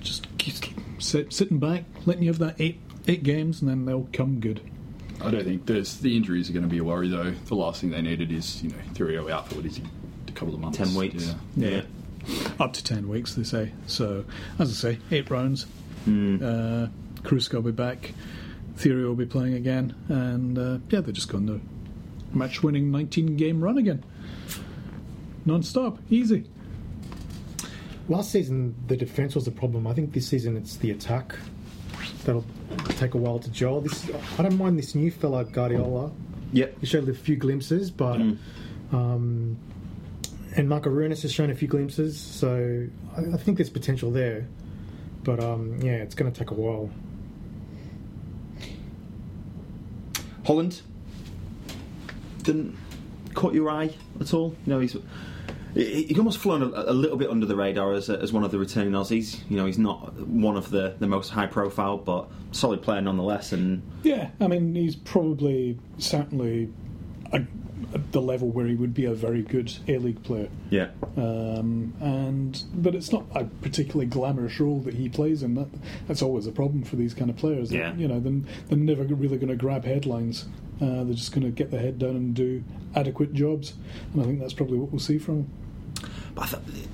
[0.00, 0.54] Just keep
[0.98, 4.60] sit, sitting back, letting you have that eight eight games, and then they'll come good.
[5.20, 7.30] I don't think there's the injuries are going to be a worry though.
[7.30, 9.84] The last thing they needed is you know Thurio out for what is he
[10.28, 11.34] a couple of months, ten weeks.
[11.56, 11.68] Yeah.
[11.68, 11.82] Yeah.
[12.60, 13.72] Up to ten weeks, they say.
[13.86, 14.24] So,
[14.58, 15.66] as I say, eight rounds.
[16.06, 16.88] Uh,
[17.22, 18.14] Carrusca will be back.
[18.76, 21.60] Theory will be playing again, and uh, yeah, they're just going to
[22.32, 24.04] match-winning 19-game run again,
[25.44, 26.44] non-stop, easy.
[28.08, 29.86] Last season, the defence was the problem.
[29.86, 31.34] I think this season it's the attack
[32.24, 32.44] that'll
[32.98, 33.80] take a while to gel.
[33.80, 36.10] This I don't mind this new fella Guardiola.
[36.52, 36.76] Yep.
[36.80, 38.20] He showed a few glimpses, but
[38.92, 39.56] um,
[40.56, 42.18] and Marco Runis has shown a few glimpses.
[42.18, 44.46] So I, I think there's potential there.
[45.24, 46.90] But um, yeah, it's going to take a while.
[50.46, 50.80] Holland
[52.42, 52.76] didn't
[53.34, 54.54] caught your eye at all.
[54.66, 55.04] You know, he's he-
[55.74, 58.58] he's almost flown a, a little bit under the radar as, as one of the
[58.58, 59.38] returning Aussies.
[59.48, 63.52] You know, he's not one of the, the most high profile, but solid player nonetheless.
[63.52, 66.72] And Yeah, I mean, he's probably certainly
[67.32, 67.42] a,
[67.94, 70.48] at the level where he would be a very good A-League player.
[70.70, 75.54] yeah, um, and but it's not a particularly glamorous role that he plays in.
[75.54, 75.68] That
[76.06, 77.72] that's always a problem for these kind of players.
[77.72, 77.94] Yeah.
[77.94, 80.46] you know, then they're never really going to grab headlines.
[80.80, 82.62] Uh, they're just going to get their head down and do
[82.94, 83.74] adequate jobs,
[84.12, 85.50] and I think that's probably what we'll see from him.
[86.34, 86.86] but I th-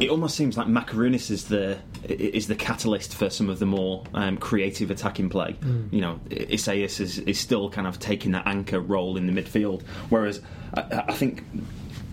[0.00, 4.04] it almost seems like Macaronis is the is the catalyst for some of the more
[4.14, 5.56] um, creative attacking play.
[5.90, 9.82] You know, Isaias is, is still kind of taking that anchor role in the midfield,
[10.08, 10.40] whereas
[10.74, 11.42] I, I think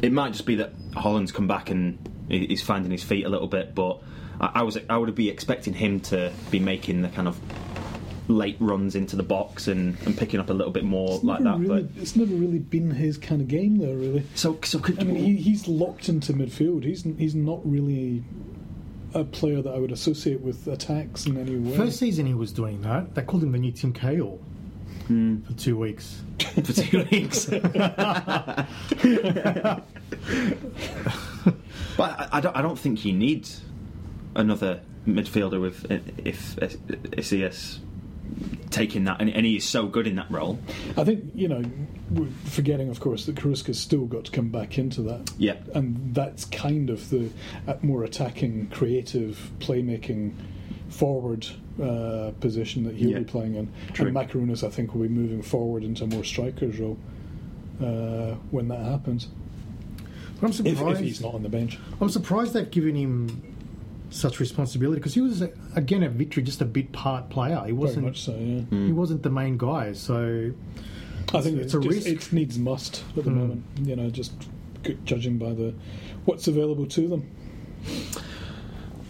[0.01, 3.47] it might just be that Holland's come back and he's finding his feet a little
[3.47, 3.75] bit.
[3.75, 4.01] But
[4.41, 7.39] I, I was I would be expecting him to be making the kind of
[8.27, 11.57] late runs into the box and, and picking up a little bit more like that.
[11.59, 13.93] really, But it's never really been his kind of game, though.
[13.93, 16.83] Really, so so could I mean, he, he's locked into midfield.
[16.83, 18.23] He's he's not really
[19.13, 21.77] a player that I would associate with attacks in any way.
[21.77, 23.15] First season he was doing that.
[23.15, 24.39] They called him the new Tim Cahill
[25.07, 25.41] hmm.
[25.43, 26.21] for two weeks.
[26.39, 27.45] for two weeks.
[27.45, 27.79] but
[31.97, 32.55] I, I don't.
[32.57, 33.61] I don't think he needs
[34.35, 35.85] another midfielder with
[36.25, 36.57] if
[37.17, 37.79] Isaias
[38.71, 40.59] taking that, and, and he is so good in that role.
[40.97, 41.63] I think you know,
[42.11, 45.31] we're forgetting of course that Carrusca's still got to come back into that.
[45.37, 45.55] Yeah.
[45.73, 47.29] and that's kind of the
[47.67, 50.33] uh, more attacking, creative, playmaking
[50.89, 51.45] forward
[51.81, 53.19] uh, position that he'll Yeah.
[53.19, 53.71] be playing in.
[53.93, 54.07] True.
[54.07, 56.97] And Macaronis, I think, will be moving forward into a more striker's role
[57.81, 59.27] uh, when that happens.
[60.39, 60.99] But I'm If, surprised.
[60.99, 61.77] if he's not on the bench.
[62.01, 63.54] I'm surprised they've given him
[64.09, 65.41] such responsibility because he was
[65.75, 67.61] again at victory just a bit part player.
[67.65, 68.05] He wasn't.
[68.05, 68.61] much so, yeah.
[68.61, 68.85] Hmm.
[68.87, 69.93] He wasn't the main guy.
[69.93, 70.51] So
[71.33, 72.07] I think It's it's, a just, risk.
[72.07, 73.35] it needs must at the Mm.
[73.35, 73.63] moment.
[73.81, 74.31] You know, just
[75.05, 75.73] judging by the
[76.25, 77.29] what's available to them.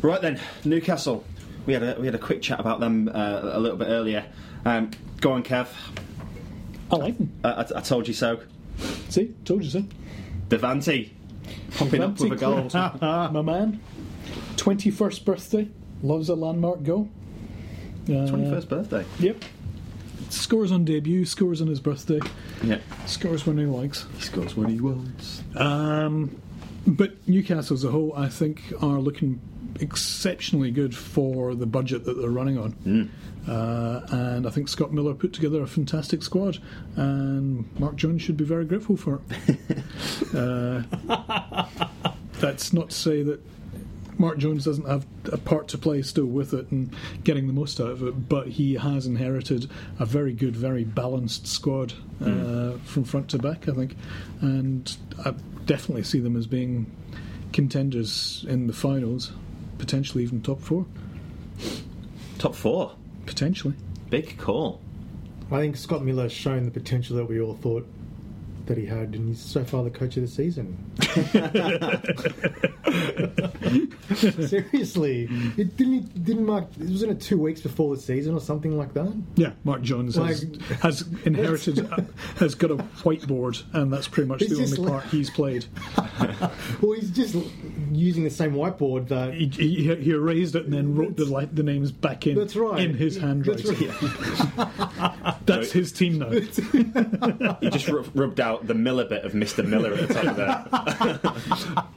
[0.02, 1.24] Right then, Newcastle.
[1.66, 4.26] We had a we had a quick chat about them uh, a little bit earlier.
[4.66, 5.68] Um, go on, Kev.
[6.92, 7.32] I like him.
[7.44, 8.40] I, I, I told you so.
[9.10, 9.84] See, told you so.
[10.50, 11.10] Devante
[11.78, 12.70] popping up with a goal.
[13.02, 13.80] My man.
[14.58, 15.68] 21st birthday.
[16.04, 17.10] Loves a landmark goal.
[18.04, 19.04] Uh, Twenty first birthday.
[19.20, 19.44] Yep.
[20.30, 22.20] Scores on debut, scores on his birthday,
[22.64, 24.06] Yeah, scores when he likes.
[24.16, 25.44] he scores when he wants.
[25.56, 26.40] Um,
[26.88, 29.40] but Newcastle as a whole, I think, are looking
[29.80, 33.12] exceptionally good for the budget that they're running on.
[33.48, 36.58] Uh, and I think Scott Miller put together a fantastic squad,
[36.96, 40.36] and Mark Jones should be very grateful for it.
[40.36, 41.66] uh,
[42.40, 43.40] that's not to say that
[44.18, 47.80] Mark Jones doesn't have a part to play still with it and getting the most
[47.80, 53.04] out of it, but he has inherited a very good, very balanced squad uh, from
[53.04, 53.96] front to back, I think.
[54.42, 55.34] And I
[55.66, 56.92] definitely see them as being
[57.54, 59.32] contenders in the finals,
[59.78, 60.86] potentially even top four.
[62.38, 62.94] Top four.
[63.26, 63.76] Potentially.
[64.10, 64.82] Big call.
[65.52, 67.88] I think Scott Miller has shown the potential that we all thought
[68.68, 70.78] that he had, and he's so far the coach of the season.
[74.16, 76.66] Seriously, it didn't he, didn't Mark?
[76.78, 79.14] Wasn't it two weeks before the season or something like that?
[79.36, 82.02] Yeah, Mark Jones has, Like- has inherited, uh,
[82.38, 85.66] has got a whiteboard, and that's pretty much the only like- part he's played.
[86.82, 87.36] Well, he's just
[87.98, 89.34] using the same whiteboard that.
[89.34, 92.56] He, he, he erased it and then wrote the, li- the names back in That's
[92.56, 92.80] right.
[92.82, 93.90] in his That's handwriting.
[93.90, 95.36] right.
[95.46, 96.30] That's his team now.
[96.30, 99.66] He just rub- rubbed out the Miller bit of Mr.
[99.68, 101.22] Miller at the top of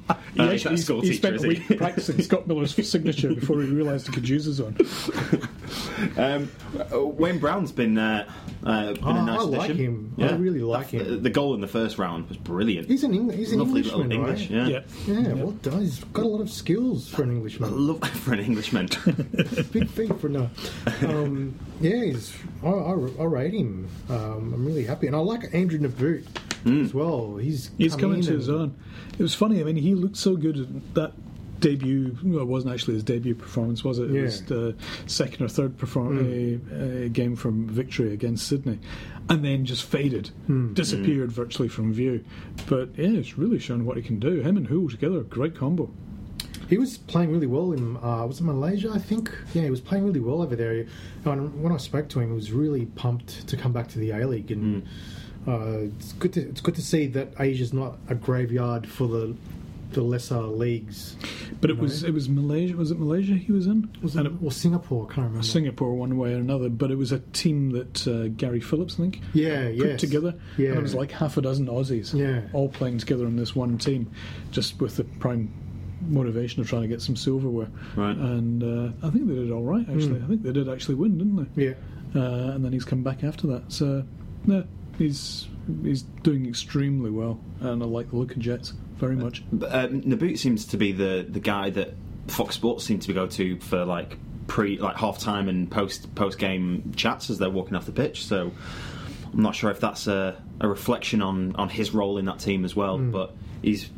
[0.07, 0.18] there.
[0.39, 1.55] He, Uh, he's actually- a school he spent is a he?
[1.69, 4.77] week practicing Scott Miller's signature before he realised he could use his own.
[6.17, 6.51] Um,
[6.93, 8.27] uh, Wayne Brown's been uh,
[8.65, 10.13] uh, been Oh, a nice I like addition.
[10.17, 10.25] him.
[10.27, 11.23] I really like That- him.
[11.23, 12.89] The goal in the first round was brilliant.
[12.89, 14.69] He's an Eng- he's an Lovely Englishman, little English, right?
[14.69, 14.81] yeah.
[15.07, 15.21] Yeah.
[15.21, 15.81] Yeah, well done.
[15.81, 17.71] He's got a lot of skills for an I Englishman.
[17.89, 18.89] love for an Englishman.
[19.73, 20.49] Big feet for no.
[21.03, 22.33] Um, yeah, he's.
[22.65, 23.89] I, I, I rate him.
[24.09, 25.79] Um, I'm really happy, and I like Andrew
[26.69, 27.37] Naboot as well.
[27.37, 28.75] He's He's coming to his own.
[29.19, 29.61] It was funny.
[29.61, 31.13] I mean, he looked so good at that
[31.61, 32.17] debut.
[32.23, 34.11] Well, it wasn't actually his debut performance, was it?
[34.11, 34.23] It Yeah.
[34.23, 34.77] was the
[35.07, 38.79] second or third perform- uh, uh, game from victory against Sydney,
[39.29, 40.31] and then just faded,
[40.75, 42.23] disappeared virtually from view.
[42.69, 44.41] But yeah, it's really shown what he can do.
[44.41, 45.91] Him and Hoole together, great combo.
[46.69, 48.91] He was playing really well in uh, was it Malaysia?
[48.95, 49.33] I think.
[49.55, 50.85] Yeah, he was playing really well over there.
[51.25, 54.11] And when I spoke to him, he was really pumped to come back to the
[54.11, 54.83] A League, and
[55.49, 59.35] uh, it's good to it's good to see that Asia's not a graveyard for the
[59.93, 61.17] the lesser leagues.
[61.63, 62.77] But it was it was Malaysia.
[62.77, 63.89] Was it Malaysia he was in?
[64.03, 65.05] Was And it, or Singapore?
[65.11, 65.43] I can't remember.
[65.47, 68.97] Singapore one way or another, but it was a team that uh, Gary Phillips, I
[68.99, 70.01] think, yeah, put yes.
[70.01, 70.35] together.
[70.59, 70.69] Yeah.
[70.71, 72.43] And it was like half a dozen Aussies, Yeah.
[72.53, 74.11] all playing together in this one team,
[74.51, 75.51] just with the prime
[76.07, 77.69] motivation of trying to get some silverware.
[77.97, 78.17] Right.
[78.17, 80.23] And uh, I think they did all right, actually.
[80.23, 81.65] I think they did actually win, didn't they?
[81.69, 81.75] Yeah.
[82.15, 83.73] Uh, and then he's come back after that.
[83.73, 84.05] So,
[84.47, 84.65] no,
[84.99, 85.47] he's
[85.83, 89.43] he's doing extremely well, and I like the look of Jets very much.
[89.53, 91.95] But, uh, Nabbout seems to be the, the guy that
[92.27, 94.17] Fox Sports seem to be go to for like
[94.49, 98.25] pre like half time and post post game chats as they're walking off the pitch.
[98.25, 98.51] So
[99.33, 102.65] I'm not sure if that's a, a reflection on, on his role in that team
[102.65, 102.99] as well.
[102.99, 103.89] But he's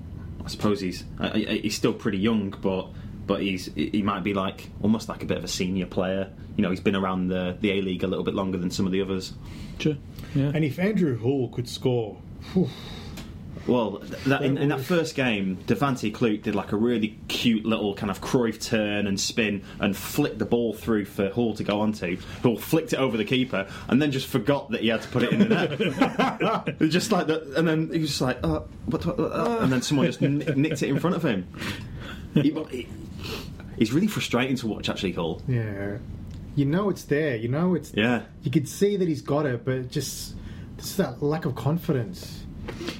[0.44, 2.88] I suppose he's I, I- he's still pretty young, but
[3.26, 6.30] but he's he might be like almost like a bit of a senior player.
[6.56, 8.86] You know, he's been around the the A League a little bit longer than some
[8.86, 9.32] of the others.
[9.78, 9.96] Sure.
[10.34, 10.52] Yeah.
[10.54, 12.16] And if Andrew Hoole could score,
[12.52, 12.68] whew,
[13.66, 17.94] Well, that, in, in that first game, Devante Clut did like a really cute little
[17.94, 21.80] kind of Cruyff turn and spin and flicked the ball through for Hoole to go
[21.80, 22.16] onto.
[22.42, 25.22] Hoole flicked it over the keeper and then just forgot that he had to put
[25.24, 26.78] it in the net.
[26.90, 29.70] Just like that, and then he was just like, uh, what, what, what, uh, and
[29.72, 31.46] then someone just n- nicked it in front of him.
[32.34, 32.88] He, he-
[33.76, 35.42] he's really frustrating to watch, actually, Hoole.
[35.46, 35.98] yeah,
[36.56, 37.36] you know it's there.
[37.36, 37.92] You know it's.
[37.94, 38.22] Yeah.
[38.42, 40.34] You could see that he's got it, but just
[40.78, 42.44] just that lack of confidence.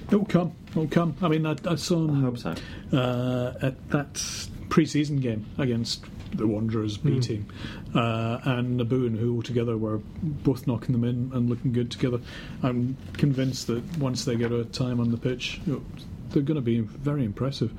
[0.08, 0.54] It'll come.
[0.70, 1.16] It'll come.
[1.22, 2.54] I mean, I, I saw him I hope so.
[2.96, 4.22] uh, at that
[4.68, 7.46] pre-season game against the Wanderers B team,
[7.94, 12.20] uh, and Nabbout and Hoole together were both knocking them in and looking good together.
[12.62, 16.80] I'm convinced that once they get a time on the pitch, they're going to be
[16.80, 17.72] very impressive.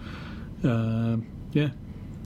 [0.63, 1.69] Um yeah,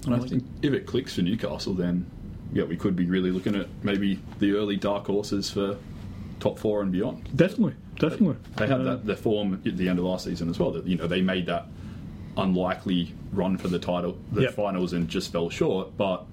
[0.05, 2.09] And I like think if it clicks for Newcastle, then
[2.53, 5.77] yeah, we could be really looking at maybe the early dark horses for
[6.39, 7.23] top four and beyond.
[7.35, 8.35] definitely, definitely.
[8.57, 10.71] They had Uh, that the form at the end of last season as well.
[10.71, 11.67] That you know they made that
[12.37, 14.53] unlikely run for the title, the Yep.
[14.53, 15.95] finals, and just fell short.
[15.97, 16.25] But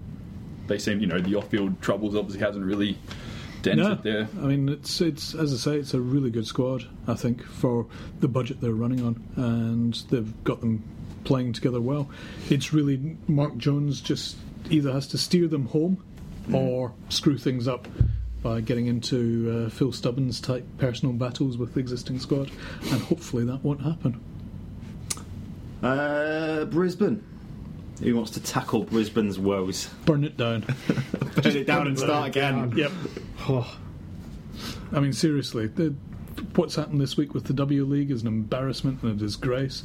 [0.66, 2.96] they seem, you know, the off-field troubles obviously hasn't really
[3.62, 4.28] dented No, there.
[4.40, 6.84] I mean it's it's as I say, it's a really good squad.
[7.06, 7.86] I think for
[8.20, 10.82] the budget they're running on, and they've got them
[11.24, 12.08] playing together well.
[12.50, 14.36] It's really Mark Jones just
[14.70, 16.02] either has to steer them home
[16.52, 17.86] or screw things up
[18.42, 22.50] by getting into uh, Phil Stubbins type personal battles with the existing squad,
[22.90, 24.20] and hopefully that won't happen.
[25.82, 27.24] Uh, Brisbane.
[28.02, 29.88] Who wants to tackle Brisbane's woes?
[30.06, 30.62] Burn it down.
[31.42, 32.72] Turn it down and start again.
[32.76, 32.90] yep.
[33.48, 33.78] Oh,
[34.92, 35.94] I mean, seriously, the,
[36.56, 39.84] what's happened this week with the W League is an embarrassment and a disgrace.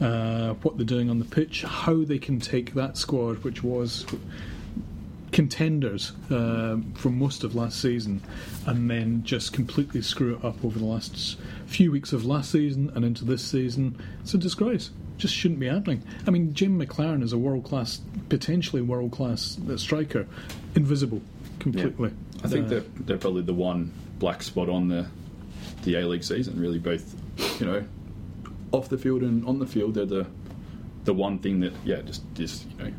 [0.00, 4.04] Uh, what they're doing on the pitch, how they can take that squad, which was
[5.30, 8.20] contenders uh, for most of last season,
[8.66, 12.90] and then just completely screw it up over the last few weeks of last season
[12.94, 13.96] and into this season.
[14.22, 14.90] It's a disgrace.
[15.16, 16.02] Just shouldn't be happening.
[16.26, 20.26] I mean, Jim Maclaren is a world class, potentially world class striker,
[20.74, 21.22] invisible
[21.60, 22.12] completely.
[22.42, 25.06] I think Uh, they're, they're probably the one black spot on the
[25.84, 26.58] the A League season.
[26.58, 27.14] Really, both
[27.60, 27.84] you know,
[28.74, 30.26] off the field and on the field, they're the
[31.04, 32.92] the one thing that yeah, just just you know,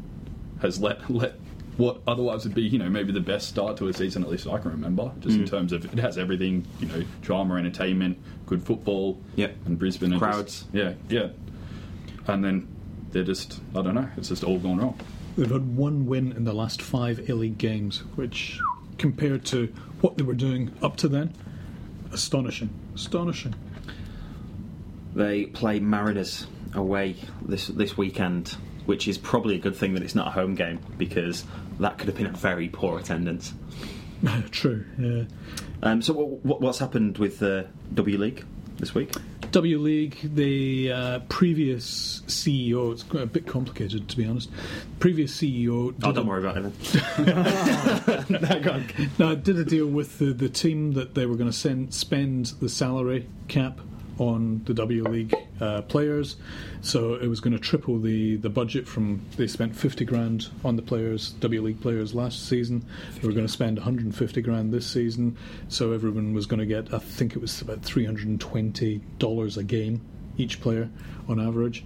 [0.61, 1.33] has let let
[1.77, 4.47] what otherwise would be you know maybe the best start to a season at least
[4.47, 5.11] I can remember.
[5.19, 5.49] Just in mm.
[5.49, 9.19] terms of it has everything you know, drama, entertainment, good football.
[9.35, 9.55] Yep.
[9.65, 10.61] and Brisbane are Crowds.
[10.61, 11.29] Just, yeah, yeah,
[12.27, 12.67] and then
[13.11, 14.09] they're just I don't know.
[14.17, 14.97] It's just all gone wrong.
[15.37, 18.57] They've had one win in the last five A League games, which,
[18.97, 19.67] compared to
[19.99, 21.33] what they were doing up to then,
[22.13, 22.69] astonishing.
[22.95, 23.53] Astonishing.
[25.15, 28.49] They play Mariners away this this weekend,
[28.85, 31.45] which is probably a good thing that it's not a home game because
[31.79, 33.53] that could have been a very poor attendance.
[34.51, 34.85] True.
[34.99, 35.23] Yeah.
[35.83, 38.43] Um, so, what, what's happened with the W League
[38.77, 39.13] this week?
[39.51, 44.49] W League, the uh, previous CEO, it's quite a bit complicated to be honest.
[44.99, 45.93] Previous CEO.
[46.03, 46.79] Oh, don't a- worry about it.
[47.17, 49.05] Then.
[49.19, 51.93] No, I did a deal with the, the team that they were going to send
[51.93, 53.79] spend the salary cap
[54.17, 56.37] on the W League uh, players.
[56.81, 60.75] So it was going to triple the, the budget from they spent 50 grand on
[60.75, 62.85] the players, W League players last season.
[63.19, 65.37] They were going to spend 150 grand this season.
[65.67, 70.01] So everyone was going to get, I think it was about $320 a game
[70.37, 70.89] each player
[71.27, 71.85] on average.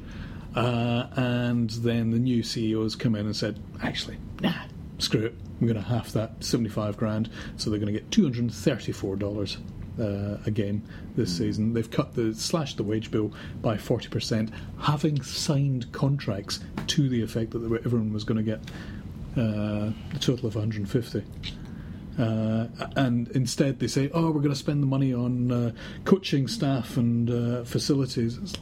[0.55, 4.53] Uh, and then the new CEOs come in and said, actually, nah,
[4.97, 5.35] screw it.
[5.61, 7.29] We're going to half that, 75 grand.
[7.57, 9.57] So they're going to get $234
[9.99, 10.83] uh, a game
[11.15, 11.73] this season.
[11.73, 17.51] They've cut the slashed the wage bill by 40%, having signed contracts to the effect
[17.51, 18.59] that they were, everyone was going to get
[19.37, 21.23] uh, a total of 150.
[22.17, 25.71] Uh, and instead, they say, "Oh, we're going to spend the money on uh,
[26.03, 28.53] coaching staff and uh, facilities." It's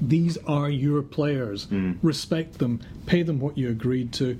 [0.00, 1.66] These are your players.
[2.02, 2.80] Respect them.
[3.04, 4.38] Pay them what you agreed to.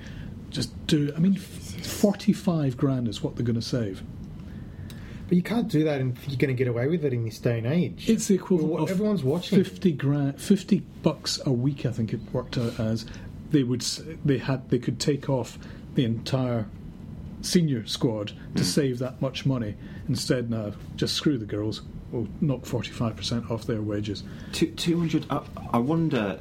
[0.48, 1.12] Just do.
[1.14, 1.42] I mean, f-
[1.86, 4.02] forty-five grand is what they're going to save.
[5.32, 7.38] But you can't do that, and you're going to get away with it in this
[7.38, 8.06] day and age.
[8.06, 9.64] It's the equivalent Well, of everyone's watching.
[9.64, 11.86] Fifty grand, fifty bucks a week.
[11.86, 13.06] I think it worked out as
[13.50, 13.80] they would.
[14.26, 14.68] They had.
[14.68, 15.58] They could take off
[15.94, 16.66] the entire
[17.40, 19.74] senior squad to save that much money.
[20.06, 21.80] Instead, now just screw the girls.
[22.10, 24.24] We'll knock forty-five percent off their wages.
[24.52, 25.40] 200 I,
[25.72, 26.40] I wonder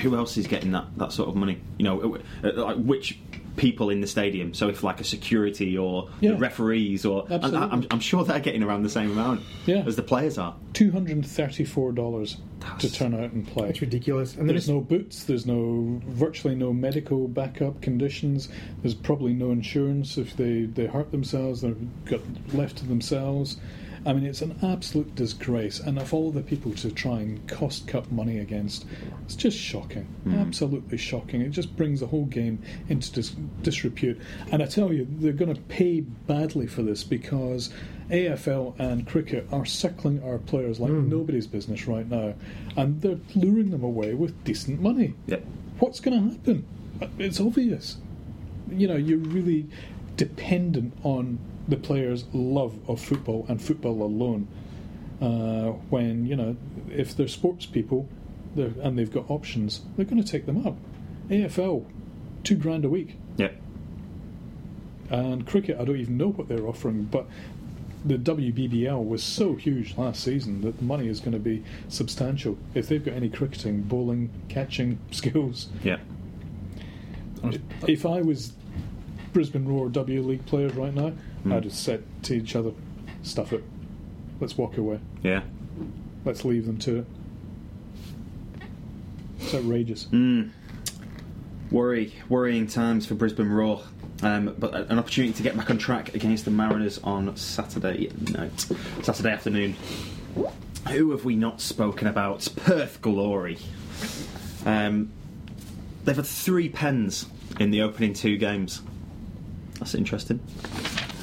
[0.00, 3.18] who else is getting that, that sort of money you know uh, like which
[3.58, 6.30] people in the stadium so if like a security or Yeah.
[6.30, 7.68] the referees or and I, Absolutely.
[7.70, 9.82] I'm, I'm sure they're getting around the same amount Yeah.
[9.86, 12.36] as the players are Two hundred and thirty-four dollars
[12.80, 13.68] to turn out and play.
[13.70, 14.32] It's ridiculous.
[14.36, 15.24] And then There's no boots.
[15.24, 18.48] There's no virtually no medical backup conditions.
[18.82, 21.62] There's probably no insurance if they, they hurt themselves.
[21.62, 22.20] They're got
[22.52, 23.56] left to themselves.
[24.06, 25.80] I mean, it's an absolute disgrace.
[25.80, 28.86] And of all the people to try and cost cut money against,
[29.24, 30.06] it's just shocking.
[30.26, 30.40] Mm.
[30.40, 31.42] Absolutely shocking.
[31.42, 34.20] It just brings the whole game into dis- disrepute.
[34.52, 37.70] And I tell you, they're going to pay badly for this because
[38.10, 41.06] AFL and cricket are circling our players like mm.
[41.08, 42.34] nobody's business right now,
[42.76, 45.14] and they're luring them away with decent money.
[45.26, 45.44] Yep.
[45.78, 46.66] What's going to happen?
[47.18, 47.98] It's obvious.
[48.70, 49.66] You know, you're really
[50.16, 51.38] dependent on
[51.68, 54.48] the players' love of football and football alone.
[55.20, 56.56] Uh, when you know,
[56.90, 58.08] if they're sports people,
[58.56, 60.76] they're, and they've got options, they're going to take them up.
[61.28, 61.84] AFL,
[62.44, 63.50] two grand a week Yeah.
[65.10, 67.26] and cricket, I don't even know what they're offering, but
[68.04, 72.56] the WBBL was so huge last season that the money is going to be substantial.
[72.74, 75.98] If they've got any cricketing, bowling, catching skills, Yeah.
[77.86, 78.52] if I was
[79.32, 81.12] Brisbane Roar W League players right now,
[81.46, 82.72] I'd have said to each other,
[83.22, 83.64] "Stuff it,
[84.40, 85.42] let's walk away, yeah.
[86.24, 87.06] Let's leave them to it."
[89.40, 90.04] It's outrageous.
[90.06, 90.50] Mm.
[91.70, 93.82] worry worrying times for Brisbane Roar
[94.22, 98.66] um, but an opportunity to get back on track against the Mariners on Saturday night
[99.02, 99.76] Saturday afternoon.
[100.90, 102.48] Who have we not spoken about?
[102.56, 103.58] Perth Glory.
[104.64, 105.12] Um,
[106.04, 107.26] they've had three pens
[107.60, 108.82] in the opening two games.
[109.78, 110.40] That's interesting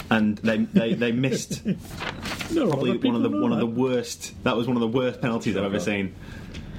[0.09, 1.65] and they they, they missed
[2.51, 4.33] No, probably one of the one know of the worst.
[4.43, 6.15] That was one of the worst penalties I've ever seen.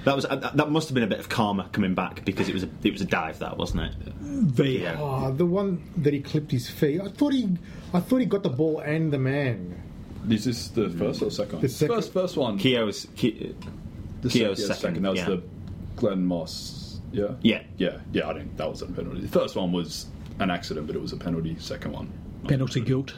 [0.05, 2.55] That was uh, that must have been a bit of karma coming back because it
[2.55, 4.55] was a, it was a dive that wasn't it?
[4.57, 4.97] They Yeah.
[5.01, 7.01] Oh, the one that he clipped his feet.
[7.01, 7.49] I thought he,
[7.93, 9.83] I thought he got the ball and the man.
[10.31, 11.61] Is this the first or second?
[11.61, 12.59] The second- First, first one.
[12.59, 13.55] Keogh's Ke-
[14.23, 15.27] the Keogh's yeah, second, That was yeah.
[15.27, 15.43] the
[15.97, 17.01] Glen Moss.
[17.13, 17.35] Yeah.
[17.43, 17.63] Yeah.
[17.77, 17.99] Yeah.
[18.13, 18.29] Yeah.
[18.29, 19.23] I think that was a penalty.
[19.23, 20.07] The first one was
[20.39, 21.57] an accident, but it was a penalty.
[21.59, 22.13] Second one.
[22.49, 23.15] Penalty guilt.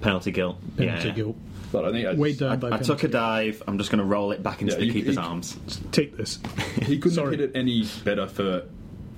[0.00, 0.56] penalty guilt.
[0.76, 1.14] Penalty yeah.
[1.14, 1.36] guilt.
[1.70, 3.62] But I think I Way just- down I, by I took a dive.
[3.66, 5.58] I'm just going to roll it back into Yeah, the you- keeper's you- arms.
[5.92, 6.38] Take this.
[6.82, 7.32] He couldn't Sorry.
[7.32, 8.62] have hit it any better for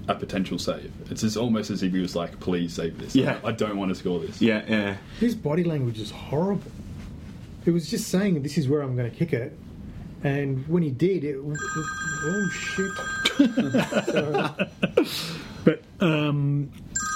[0.08, 0.90] a potential save.
[1.10, 3.14] It's just almost as if he was like, "Please save this.
[3.14, 3.38] Yeah.
[3.44, 4.96] I don't want to score this." Yeah, yeah.
[5.20, 6.72] His body language is horrible.
[7.66, 9.56] It was just saying, "This is where I'm going to kick it,"
[10.24, 11.36] and when he did, it.
[11.38, 12.90] Oh shit!
[15.64, 16.70] But um,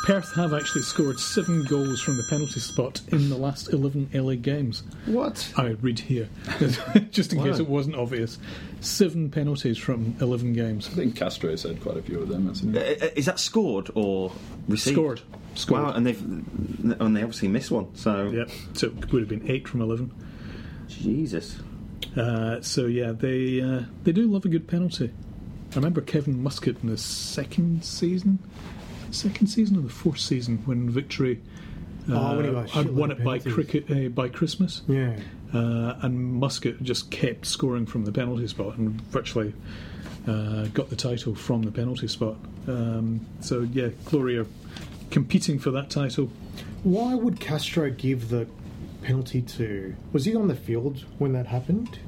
[0.04, 4.34] Perth have actually scored seven goals from the penalty spot in the last 11 LA
[4.34, 4.82] games.
[5.06, 5.50] What?
[5.56, 6.28] I read here,
[7.10, 8.38] just in case it wasn't obvious.
[8.80, 10.88] Seven penalties from 11 games.
[10.88, 12.48] I think Castro's had quite a few of them.
[12.48, 12.80] Hasn't he?
[12.82, 14.30] Uh, Is that scored or
[14.68, 14.94] received?
[14.94, 15.20] Scored.
[15.54, 15.82] Scored.
[15.84, 17.94] Wow, and they've and they obviously missed one.
[17.96, 18.50] So Yep.
[18.74, 20.12] So it would have been eight from 11.
[20.86, 21.56] Jesus.
[22.14, 25.14] Uh, so yeah, they uh, they do love a good penalty.
[25.72, 28.38] I remember Kevin Muscat in the second season,
[29.14, 31.40] second season or the fourth season when Victory
[32.10, 34.82] uh, Oh, when he had won it by cricket uh, by Christmas.
[34.88, 35.16] Yeah,
[35.54, 39.54] uh, and Muscat just kept scoring from the penalty spot and virtually
[40.26, 42.36] uh, got the title from the penalty spot.
[42.66, 44.46] Um, so yeah, Glory are
[45.10, 46.30] competing for that title.
[46.82, 48.46] why would Castro give the
[49.02, 49.94] penalty to?
[50.12, 51.98] Was he on the field when that happened?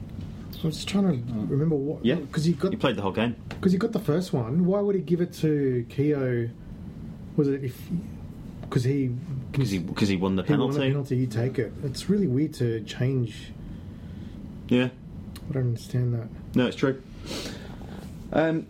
[0.62, 2.04] I was just trying to remember what.
[2.04, 2.14] Yeah.
[2.16, 3.36] because he got He played the whole game.
[3.50, 4.64] because he got the first one.
[4.64, 6.48] Why would he give it to Keogh?
[7.36, 7.78] Was it if
[8.62, 9.10] because he
[9.52, 10.72] Because he, because he won the penalty?
[10.72, 11.24] he won penalty.
[11.24, 11.72] the penalty, you take it.
[11.84, 13.52] It's really weird to change.
[14.68, 14.88] Yeah.
[15.48, 16.28] I don't understand that.
[16.56, 17.00] No, it's true.
[18.32, 18.66] Um,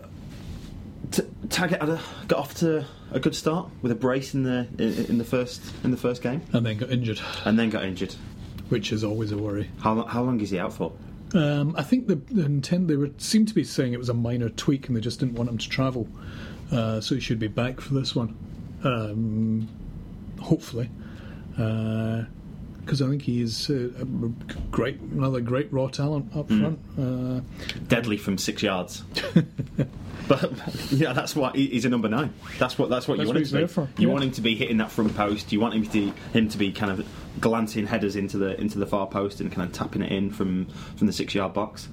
[1.11, 4.67] t- Taggart had a, got off to a good start with a brace in the
[4.79, 7.85] in, in the first in the first game, And then got injured, and then got
[7.85, 8.15] injured.
[8.69, 9.71] which is always a worry.
[9.81, 10.93] How lo- how long is he out for?
[11.35, 14.15] Um, I think the, the intent they were seemed to be saying it was a
[14.15, 16.07] minor tweak and they just didn't want him to travel,
[16.71, 18.37] uh, so he should be back for this one,
[18.85, 19.69] um,
[20.41, 20.91] hopefully,
[21.51, 24.05] because I think he is uh, a
[24.71, 26.79] great another great raw talent up front.
[26.99, 27.41] Uh,
[27.89, 29.03] Deadly from six yards.
[30.29, 30.53] but
[30.91, 32.33] yeah, that's why he's a number nine.
[32.59, 34.03] That's what that's what That's you what want him to be.
[34.03, 34.13] You yeah.
[34.13, 35.53] want him to be hitting that front post.
[35.53, 37.07] You want him to him to be kind of
[37.41, 40.67] glancing headers into the into the far post and kind of tapping it in from
[40.97, 41.89] from the six yard box.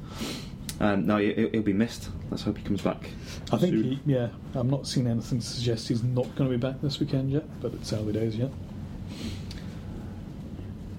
[0.79, 2.09] Um, no, he'll, he'll be missed.
[2.29, 3.09] Let's hope he comes back.
[3.51, 3.83] I think, soon.
[3.83, 6.99] he, yeah, I'm not seeing anything to suggest he's not going to be back this
[6.99, 8.51] weekend yet, but it's early days yet.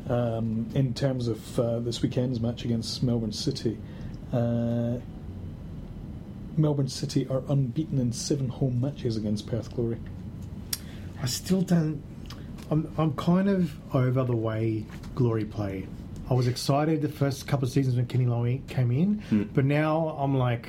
[0.08, 3.78] Um, in terms of uh, this weekend's match against Melbourne City,
[4.32, 4.98] uh,
[6.56, 9.98] Melbourne City are unbeaten in seven home matches against Perth Glory.
[11.22, 12.02] I still don't.
[12.70, 15.86] I'm, I'm kind of over the way Glory play.
[16.30, 20.08] I was excited the first couple of seasons when Kenny Lowe came in, but now
[20.18, 20.68] I'm like,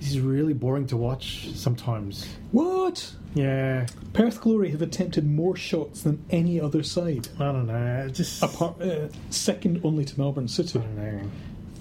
[0.00, 2.26] this is really boring to watch sometimes.
[2.52, 3.12] What?
[3.34, 8.08] Yeah, Perth Glory have attempted more shots than any other side, I don't know.
[8.08, 10.78] Just apart uh, second only to Melbourne I City.
[10.78, 11.30] don't know.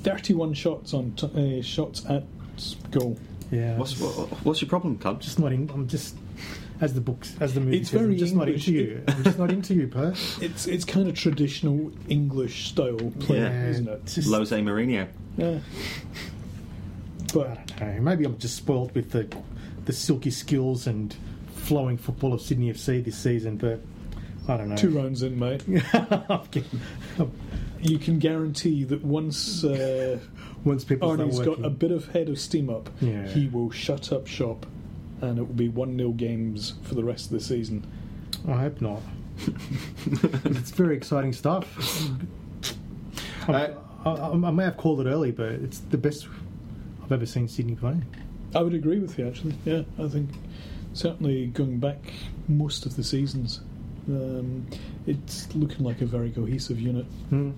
[0.04, 2.24] 31 shots on t- uh, shots at
[2.92, 3.18] goal.
[3.52, 5.22] Yeah, What's what, what's your problem, Cub?
[5.22, 5.70] just not in.
[5.74, 6.16] I'm just
[6.82, 8.00] as the books as the movie It's says.
[8.02, 9.04] very I'm just not into you.
[9.08, 10.40] I'm just not into you, Perth.
[10.44, 13.68] It's it's kind of traditional English style play, Yeah.
[13.68, 14.06] isn't it?
[14.06, 15.08] just, Lose Mourinho.
[15.38, 15.60] Yeah.
[17.34, 18.02] But I But don't know.
[18.02, 19.28] Maybe I'm just spoilt with the
[19.86, 21.16] the silky skills and
[21.56, 23.82] flowing football of Sydney FC this season, but
[24.48, 24.76] I don't know.
[24.76, 25.64] two runs in, mate,
[25.94, 26.82] I'm kidding.
[27.82, 30.20] you can guarantee that once uh,
[30.64, 33.28] Once people start Arnie's got a bit of head of steam up, Yeah.
[33.28, 34.66] he will shut up shop,
[35.22, 37.86] and it will be one 0 games for the rest of the season.
[38.48, 39.02] I hope not.
[40.46, 41.68] it's very exciting stuff.
[43.48, 43.70] Uh,
[44.06, 46.28] I, I, I may have called it early, but it's the best
[47.04, 47.96] I've ever seen Sydney play.
[48.56, 49.54] I would agree with you, actually.
[49.66, 50.32] Yeah, I think
[50.94, 52.00] certainly going back
[52.48, 53.62] most of the seasons,
[54.10, 54.66] um,
[55.06, 57.06] it's looking like a very cohesive unit.
[57.30, 57.52] Hmm.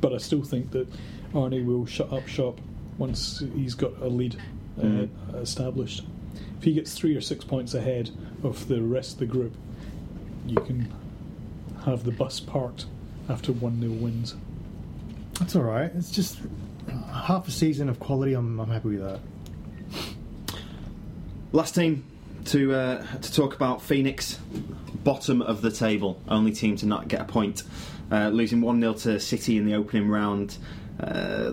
[0.00, 0.88] But I still think that
[1.34, 2.58] Arnie will shut up shop
[2.96, 4.36] once he's got a lead
[4.78, 5.08] uh, Mhm.
[5.42, 6.06] established.
[6.64, 8.10] If he gets three or six points ahead
[8.42, 9.54] of the rest of the group,
[10.46, 10.90] you can
[11.84, 12.86] have the bus parked
[13.28, 14.34] after 1 0 wins.
[15.38, 15.92] That's all right.
[15.94, 16.38] It's just
[17.12, 18.32] half a season of quality.
[18.32, 19.20] I'm, I'm happy with that.
[21.52, 22.02] Last team
[22.46, 24.40] to uh, to talk about Phoenix,
[25.04, 27.64] bottom of the table, only team to not get a point,
[28.10, 30.56] uh, losing one 0 to City in the opening round.
[30.98, 31.52] Uh,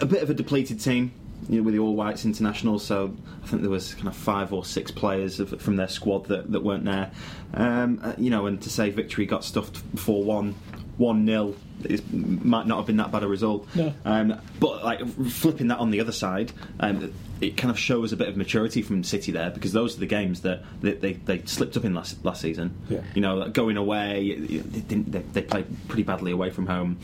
[0.00, 1.12] a bit of a depleted team.
[1.48, 4.52] You know, with the All Whites international, so I think there was kind of five
[4.52, 7.10] or six players of, from their squad that, that weren't there.
[7.54, 10.54] Um, uh, you know, and to say victory got stuffed four one,
[10.96, 13.66] one 0 is might not have been that bad a result.
[13.74, 13.92] No.
[14.04, 18.16] Um, but like flipping that on the other side, um, it kind of shows a
[18.16, 21.42] bit of maturity from City there because those are the games that they, they, they
[21.44, 22.76] slipped up in last last season.
[22.88, 23.00] Yeah.
[23.14, 26.98] You know, like going away, they, didn't, they, they played pretty badly away from home.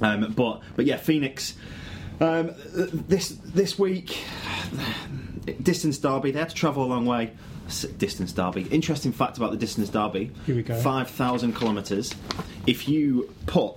[0.00, 1.54] Um, but but yeah, Phoenix.
[2.20, 4.18] Um, this this week,
[5.62, 6.30] distance derby.
[6.30, 7.32] They had to travel a long way.
[7.98, 8.62] Distance derby.
[8.62, 10.30] Interesting fact about the distance derby.
[10.46, 10.74] Here we go.
[10.76, 12.14] Five thousand kilometres.
[12.66, 13.74] If you put,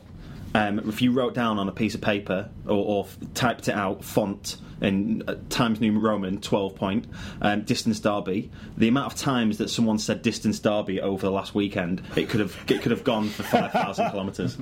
[0.56, 4.04] um, if you wrote down on a piece of paper or, or typed it out,
[4.04, 7.08] font in uh, Times New Roman, twelve point,
[7.42, 8.52] um, distance derby.
[8.78, 12.40] The amount of times that someone said distance derby over the last weekend, it could
[12.40, 14.58] have it could have gone for five thousand kilometres.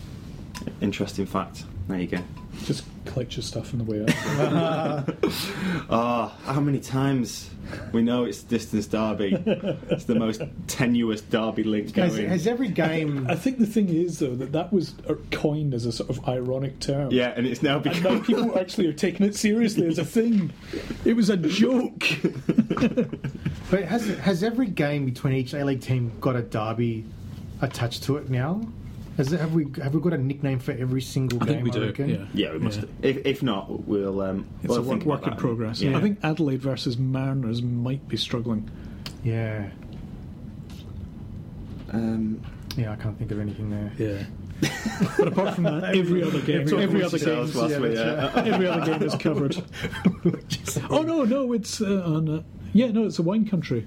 [0.82, 1.64] Interesting fact.
[1.88, 2.18] There you go.
[2.64, 5.14] Just collect your stuff on the way out.
[5.90, 7.48] Ah, how many times
[7.92, 9.32] we know it's distance derby?
[9.88, 12.28] it's the most tenuous derby link Has, going.
[12.28, 15.86] has every game I think the thing is, though, that that was uh, coined as
[15.86, 17.10] a sort of ironic term.
[17.10, 20.52] yeah, and it's now And now people actually are taking it seriously as a thing.
[21.06, 22.04] It was a joke.
[23.70, 27.04] But has has every game between each A League team got a derby
[27.60, 28.62] attached to it now?
[29.18, 31.54] Has it, have we have we got a nickname for every single I game?
[31.56, 31.84] think we do.
[31.86, 32.08] reckon?
[32.08, 32.24] Yeah.
[32.32, 32.80] Yeah, we must.
[32.80, 32.86] Yeah.
[33.02, 34.20] If, if not, we'll.
[34.20, 35.80] Um, It's we'll a work, think work about in progress.
[35.82, 35.98] Yeah.
[35.98, 38.70] I think Adelaide versus Mariners might be struggling.
[39.24, 39.70] yeah,
[41.92, 42.40] Um,
[42.76, 42.92] yeah.
[42.92, 43.92] I can't think of anything there.
[43.98, 44.24] Yeah.
[45.18, 48.32] but apart from that, every other game, Every- every other game, Sales last week, yeah.
[48.34, 49.56] every other game is covered.
[50.90, 52.28] oh no, no, it's uh, on.
[52.28, 52.42] Uh,
[52.72, 53.86] yeah, no, it's a wine country.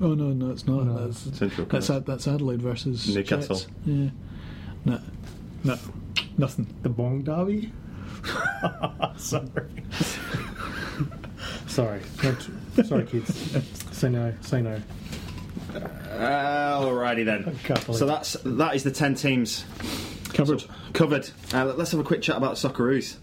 [0.00, 0.84] Oh no, no, it's not.
[0.86, 1.06] No.
[1.06, 3.56] That's Central that's, Ad, that's Adelaide versus Newcastle.
[3.56, 3.68] Jets.
[3.84, 4.10] Yeah.
[4.84, 5.00] No,
[5.64, 5.76] no,
[6.36, 6.66] nothing.
[6.82, 7.72] The Bong Derby.
[9.16, 9.48] sorry,
[11.66, 12.48] sorry, Not-
[12.86, 13.62] sorry, kids.
[13.92, 14.32] Say no.
[14.40, 14.80] Say no.
[15.74, 17.58] Uh, alrighty then.
[17.94, 19.64] So that's that is the ten teams
[20.32, 20.64] Covered.
[20.92, 21.28] covered.
[21.52, 23.16] Uh, let's have a quick chat about Socceroos.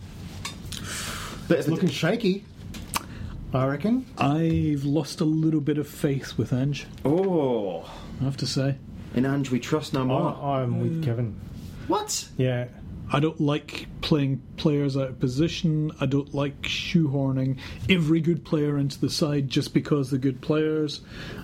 [1.47, 2.43] Bit It's a- looking shaky.
[3.53, 4.05] I reckon.
[4.17, 6.85] I've lost a little bit of faith with Ange.
[7.05, 7.89] oh,
[8.19, 8.75] I have to say,
[9.15, 10.35] in Ange we trust no more.
[10.41, 11.03] I'm with Mm.
[11.03, 11.35] Kevin.
[11.87, 12.27] What?
[12.37, 12.67] Yeah.
[13.11, 15.91] I don't like playing players out of position.
[16.01, 21.01] I don't like shoehorning every good player into the side just because they're good players.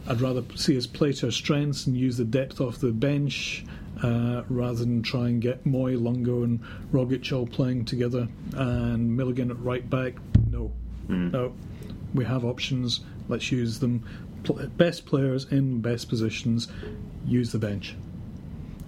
[0.07, 3.63] I'd rather see us play to our strengths and use the depth off the bench
[4.01, 6.59] uh, rather than try and get Mooy, Luongo, and
[6.91, 10.15] Rogic all playing together and Milligan at right back.
[10.49, 10.71] No,
[11.07, 11.53] no.
[12.15, 13.01] We have options.
[13.29, 14.03] Let's use them.
[14.77, 16.67] Best players in best positions.
[17.25, 17.95] Use the bench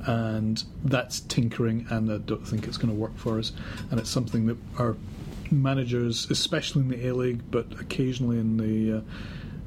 [0.06, 3.54] and that's tinkering, and I don't think it's going to work for us.
[3.90, 4.96] And it's something that our
[5.52, 9.04] managers, especially in the A League, but occasionally in the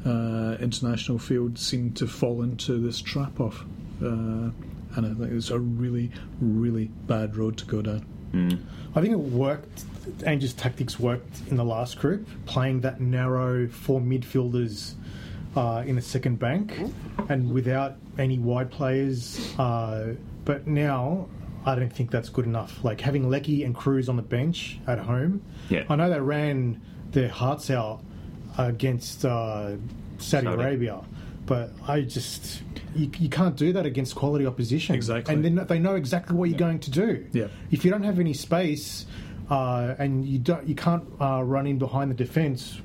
[0.05, 3.65] uh, uh, international field, seem to fall into this trap of.
[4.03, 4.51] Uh,
[4.97, 6.11] and I think it's a really,
[6.41, 8.07] really bad road to go down.
[8.95, 9.85] I think it worked.
[10.25, 14.95] Ange's tactics worked in the last group, playing that narrow four midfielders
[15.57, 16.79] uh, in the second bank,
[17.29, 19.55] and without any wide players.
[19.59, 21.29] Uh, but now,
[21.65, 22.85] I don't think that's good enough.
[22.85, 25.43] Like having Leckie and Kruse on the bench at home.
[25.69, 25.85] Yeah.
[25.89, 26.81] I know they ran
[27.11, 28.03] their hearts out
[28.59, 29.71] against uh,
[30.19, 30.47] Saudi, Saudi.
[30.49, 31.03] Arabia,
[31.47, 32.63] but I just.
[32.95, 34.95] You, you can't do that against quality opposition.
[34.95, 35.35] Exactly.
[35.35, 37.49] And then they know exactly what you're going to do Yeah.
[37.71, 39.05] if you don't have any space
[39.51, 42.81] uh, and you don't, you can't uh, run in behind the defence,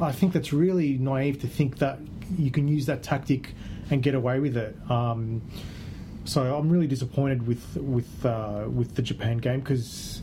[0.00, 1.98] I think that's really naive to think that
[2.36, 3.54] you can use that tactic
[3.90, 4.76] and get away with it.
[4.90, 5.42] Um,
[6.24, 10.22] so I'm really disappointed with with uh, with the Japan game because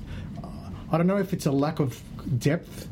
[0.92, 2.02] I don't know if it's a lack of
[2.40, 2.88] depth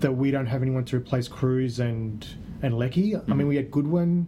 [0.00, 2.26] that we don't have anyone to replace Kruse and
[2.62, 3.16] and Leckie.
[3.16, 4.26] I mean, we had Goodwin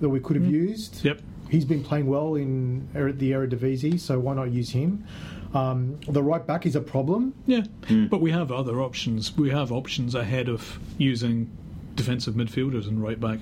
[0.00, 1.04] that we could have used.
[1.04, 1.20] Yep.
[1.48, 5.04] He's been playing well in the Eredivisie, so why not use him?
[5.52, 7.34] Um, the right back is a problem.
[7.46, 7.64] Yeah,
[8.08, 9.36] but we have other options.
[9.36, 11.50] We have options ahead of using
[11.96, 13.40] defensive midfielders and right back.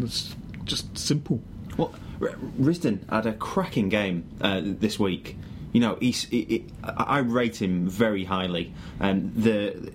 [0.00, 1.40] It's just simple.
[1.76, 5.36] Well, R- Risdon had a cracking game uh, this week.
[5.72, 8.74] You know, he's, he, he- I I rate him very highly.
[9.00, 9.90] Um, the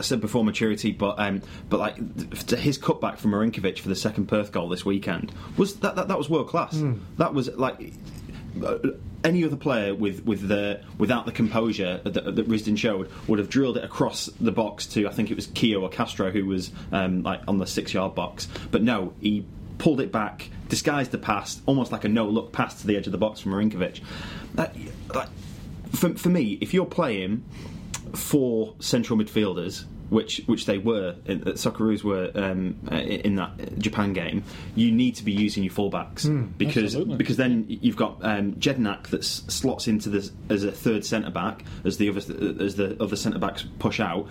[0.00, 1.96] I said before maturity, but um, but like
[2.46, 6.08] th- his cutback from Marinkovic for the second Perth goal this weekend was that that,
[6.08, 6.82] that was world class.
[7.18, 7.92] That was like
[9.24, 13.48] any other player with with the without the composure that, that Risdon showed would have
[13.48, 16.70] drilled it across the box to I think it was Keogh or Castro who was
[16.92, 18.48] um, like on the six yard box.
[18.70, 19.44] But no, he
[19.78, 23.06] pulled it back, disguised the pass, almost like a no look pass to the edge
[23.06, 24.00] of the box from Marinkovic.
[24.54, 24.74] That,
[25.14, 25.28] like,
[25.92, 27.44] for, for me, if you're playing
[28.14, 34.12] four central midfielders which which they were, uh, Socceroos were um, uh, in that Japan
[34.12, 34.44] game.
[34.74, 36.26] You need to be using your fullbacks
[36.56, 37.16] because absolutely.
[37.16, 41.64] because then you've got um, Jedinak that slots into this as a third centre back
[41.84, 42.20] as the other
[42.62, 44.28] as the other centre backs push out.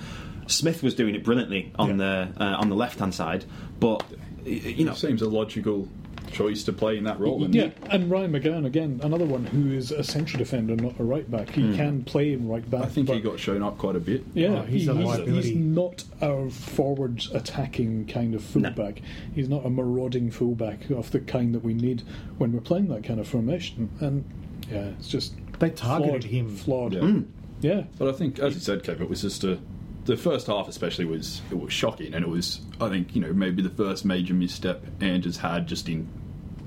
[0.48, 3.46] Smith was doing it brilliantly on the uh, on the left hand side,
[3.80, 4.04] but
[4.46, 5.88] you know It seems a logical
[6.36, 7.44] choice to play in that role.
[7.44, 11.04] And Yeah, and Ryan McGowan again, another one who is a central defender, not a
[11.04, 11.50] right back.
[11.50, 11.76] He hmm.
[11.76, 12.84] can play in right back.
[12.84, 14.24] I think he got shown up quite a bit.
[14.34, 15.50] Yeah, Oh, he's he- a he's, liability.
[15.50, 19.02] he's not a forward attacking kind of fullback.
[19.34, 22.04] He's not a marauding fullback of the kind that we need
[22.38, 23.90] when we're playing that kind of formation.
[24.00, 24.26] And
[24.70, 26.56] yeah, it's just They targeted flawed, him.
[26.56, 26.94] Flawed.
[26.94, 27.00] Yeah.
[27.02, 27.26] Mm.
[27.62, 27.84] Yeah.
[27.98, 29.60] But I think, as you said, Kev, it was just a.
[30.06, 33.34] The first half, especially, was it was shocking, and it was, I think, you know,
[33.34, 36.08] maybe the first major misstep Andrews had just in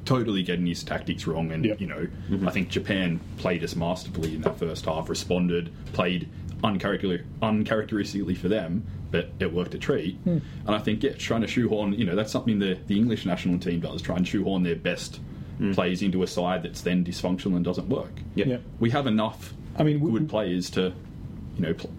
[0.09, 1.53] totally getting his tactics wrong.
[1.53, 1.81] And Yep.
[1.83, 2.49] you know, mm-hmm.
[2.49, 6.29] I think Japan played us masterfully in that first half, responded, played
[6.65, 10.17] uncharacter- uncharacteristically for them, but it worked a treat.
[10.25, 10.39] Hmm.
[10.67, 13.59] And I think, yeah, trying to shoehorn, you know, that's something the the English national
[13.59, 15.21] team does, try and shoehorn their best
[15.61, 15.75] mm.
[15.75, 18.13] plays into a side that's then dysfunctional and doesn't work.
[18.35, 18.47] Yeah.
[18.47, 18.57] Yeah.
[18.81, 20.95] We have enough I mean, we- good players to,
[21.57, 21.91] you know, pl-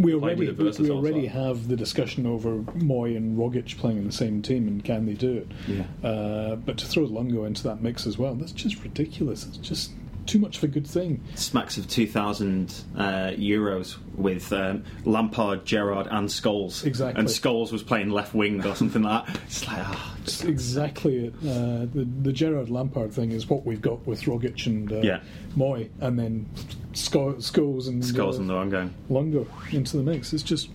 [0.00, 4.06] We already the we, we already have the discussion over Mooy and Rogic playing in
[4.06, 5.48] the same team, and can they do it?
[5.66, 6.08] Yeah.
[6.08, 9.46] Uh, but to throw Luongo into that mix as well, that's just ridiculous.
[9.46, 9.92] It's just
[10.30, 11.22] too much of a good thing.
[11.34, 13.02] smacks of 2,000 uh,
[13.36, 16.84] euros with um, Lampard, Gerrard, and Scholes.
[16.86, 17.18] Exactly.
[17.20, 19.36] And Scholes was playing left wing or something like that.
[19.44, 21.34] It's like, ah, It's exactly it.
[21.42, 25.20] Uh, the the Gerrard Lampard thing is what we've got with Rogic and uh, Yeah.
[25.56, 26.46] Mooy, and then
[26.92, 28.94] Sco- Scholes and Scholes uh, and the one going.
[29.10, 30.32] Luongo into the mix.
[30.32, 30.68] It's just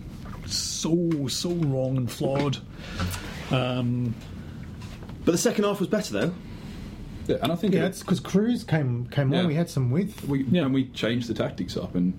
[0.46, 2.58] so so wrong and flawed.
[3.50, 4.14] Um,
[5.24, 6.34] But the second half was better though.
[7.28, 9.40] Yeah, and I think Yeah, it- it's because Kruse came came Yeah.
[9.40, 9.46] on.
[9.48, 10.26] We had some width.
[10.28, 10.64] we Yeah.
[10.64, 12.14] and we changed the tactics up, and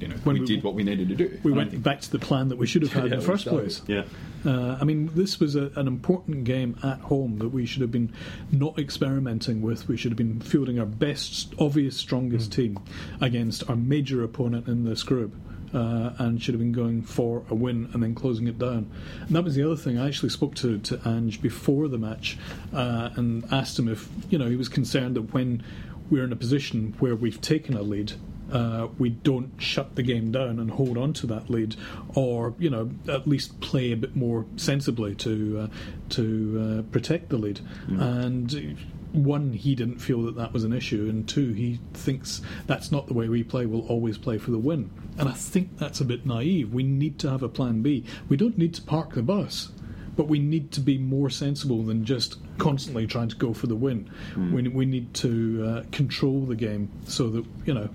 [0.00, 1.38] you know, When we, we- did what we needed to do.
[1.42, 3.18] we I went think- back to the plan that we should have had Yeah, in
[3.18, 3.60] the first started.
[3.62, 3.82] place.
[3.88, 4.04] Yeah.
[4.44, 7.90] Uh, I mean, this was a, an important game at home that we should have
[7.90, 8.10] been
[8.52, 9.88] not experimenting with.
[9.88, 12.78] We should have been fielding our best, obvious, strongest team
[13.20, 15.34] against our major opponent in this group.
[15.74, 18.90] Uh, and should have been going for a win and then closing it down.
[19.20, 19.98] And that was the other thing.
[19.98, 22.38] I actually spoke to, to Ange before the match
[22.72, 25.62] uh, and asked him if you know he was concerned that when
[26.10, 28.12] we're in a position where we've taken a lead,
[28.52, 31.76] uh, we don't shut the game down and hold on to that lead,
[32.14, 35.66] or you know at least play a bit more sensibly to uh,
[36.10, 37.60] to uh, protect the lead.
[37.88, 38.78] And
[39.12, 43.06] one, he didn't feel that that was an issue, and two, he thinks that's not
[43.06, 43.66] the way we play.
[43.66, 46.72] We'll always play for the win, and I think that's a bit naive.
[46.72, 48.04] We need to have a plan B.
[48.28, 49.70] We don't need to park the bus.
[50.16, 53.76] But we need to be more sensible than just constantly trying to go for the
[53.76, 54.10] win.
[54.36, 57.88] We, we need to uh, control the game so that you know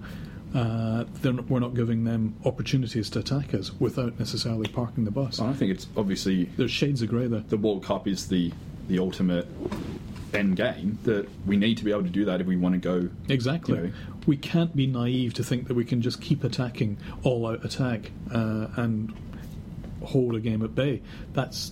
[0.56, 5.42] uh, not, we're not giving them opportunities to attack us without necessarily parking the bus.
[5.42, 7.42] I think it's obviously There's shades of grey there.
[7.42, 8.54] the World Cup is the
[8.88, 9.48] the ultimate
[10.34, 12.80] end game that we need to be able to do that if we want to
[12.80, 13.10] go.
[13.30, 13.76] Exactly.
[13.76, 13.94] You know.
[14.26, 18.12] We can't be naive to think that we can just keep attacking, all out attack,
[18.34, 19.14] uh, and
[20.04, 21.02] hold a game at bay.
[21.34, 21.72] That's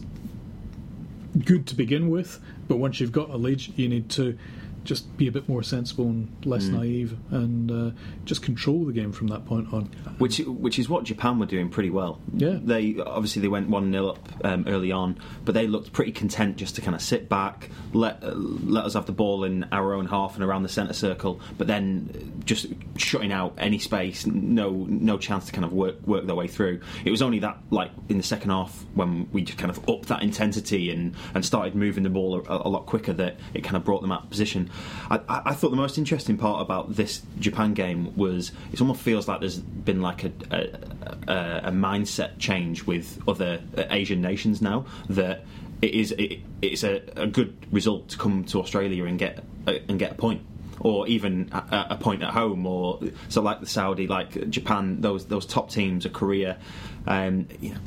[1.45, 4.37] good to begin with, but once you've got a lead, you need to
[4.83, 7.91] just be a bit more sensible and less naive and uh,
[8.25, 9.85] just control the game from that point on.
[10.17, 12.19] Which which is what Japan were doing pretty well.
[12.33, 12.57] Yeah.
[12.61, 16.57] They obviously they went one 0 up um, early on, but they looked pretty content
[16.57, 19.93] just to kind of sit back, let uh, let us have the ball in our
[19.93, 22.67] own half and around the centre circle, but then just
[22.97, 26.81] shutting out any space, no no chance to kind of work work their way through.
[27.05, 30.07] It was only that like in the second half when we just kind of upped
[30.07, 33.75] that intensity and and started moving the ball a, a lot quicker that it kind
[33.75, 34.70] of brought them out of position.
[35.09, 39.27] I, I, thought the most interesting part about this Japan game was it almost feels
[39.27, 45.43] like there's been like a, a, a, mindset change with other Asian nations now that
[45.81, 49.73] it is it, it's a, a good result to come to Australia and get uh,
[49.89, 50.43] and get a point
[50.83, 52.99] or even a, a point at home, or
[53.29, 56.57] so like the Saudi, like Japan, those those top teams, or Korea,
[57.05, 57.79] um, you know,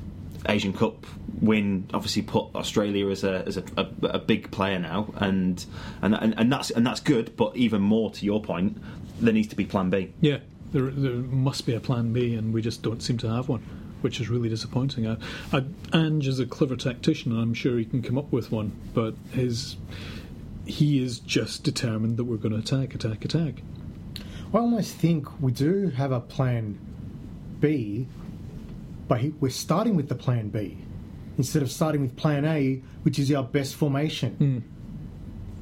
[0.48, 1.06] Asian Cup
[1.40, 5.64] win obviously put Australia as a as a, a, a big player now, and,
[6.02, 7.36] and and and that's and that's good.
[7.36, 8.78] But even more to your point,
[9.20, 10.12] there needs to be Plan B.
[10.20, 10.38] Yeah,
[10.72, 13.62] there, there must be a plan B, and we just don't seem to have one,
[14.00, 15.06] which is really disappointing.
[15.06, 15.16] I,
[15.52, 18.72] I, Ange is a clever tactician, and I'm sure he can come up with one,
[18.92, 19.76] but his
[20.66, 23.62] he is just determined that we're going to attack, attack, attack.
[24.52, 26.78] I almost think we do have a plan
[27.60, 28.06] B,
[29.08, 30.78] but he, we're starting with the plan B
[31.36, 34.64] instead of starting with plan A, which is our best formation.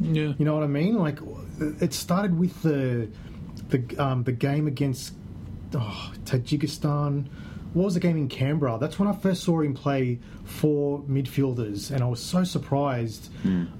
[0.00, 0.32] Yeah.
[0.38, 0.96] You know what I mean?
[0.96, 1.18] Like
[1.80, 3.08] it started with the
[3.68, 5.14] the um, the game against
[5.74, 7.28] oh, Tajikistan.
[7.72, 8.76] What was the game in Canberra?
[8.78, 13.30] That's when I first saw him play four midfielders, and I was so surprised.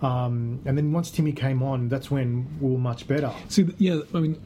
[0.03, 3.31] Um, and then once Timmy came on, that's when we were much better.
[3.49, 4.41] See, yeah, I mean,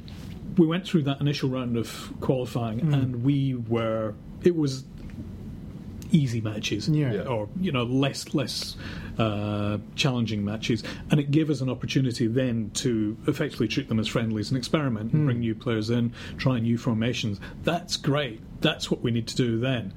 [0.56, 4.14] we went through that initial round of qualifying, and we were.
[4.42, 4.84] It was
[6.16, 7.12] easy matches, Yeah.
[7.12, 7.20] Yeah.
[7.22, 8.76] or you know, less less
[9.18, 14.08] uh, challenging matches, and it gave us an opportunity then to effectively treat them as
[14.08, 17.40] friendlies and experiment and bring new players in, try new formations.
[17.64, 18.40] That's great.
[18.60, 19.92] That's what we need to do then.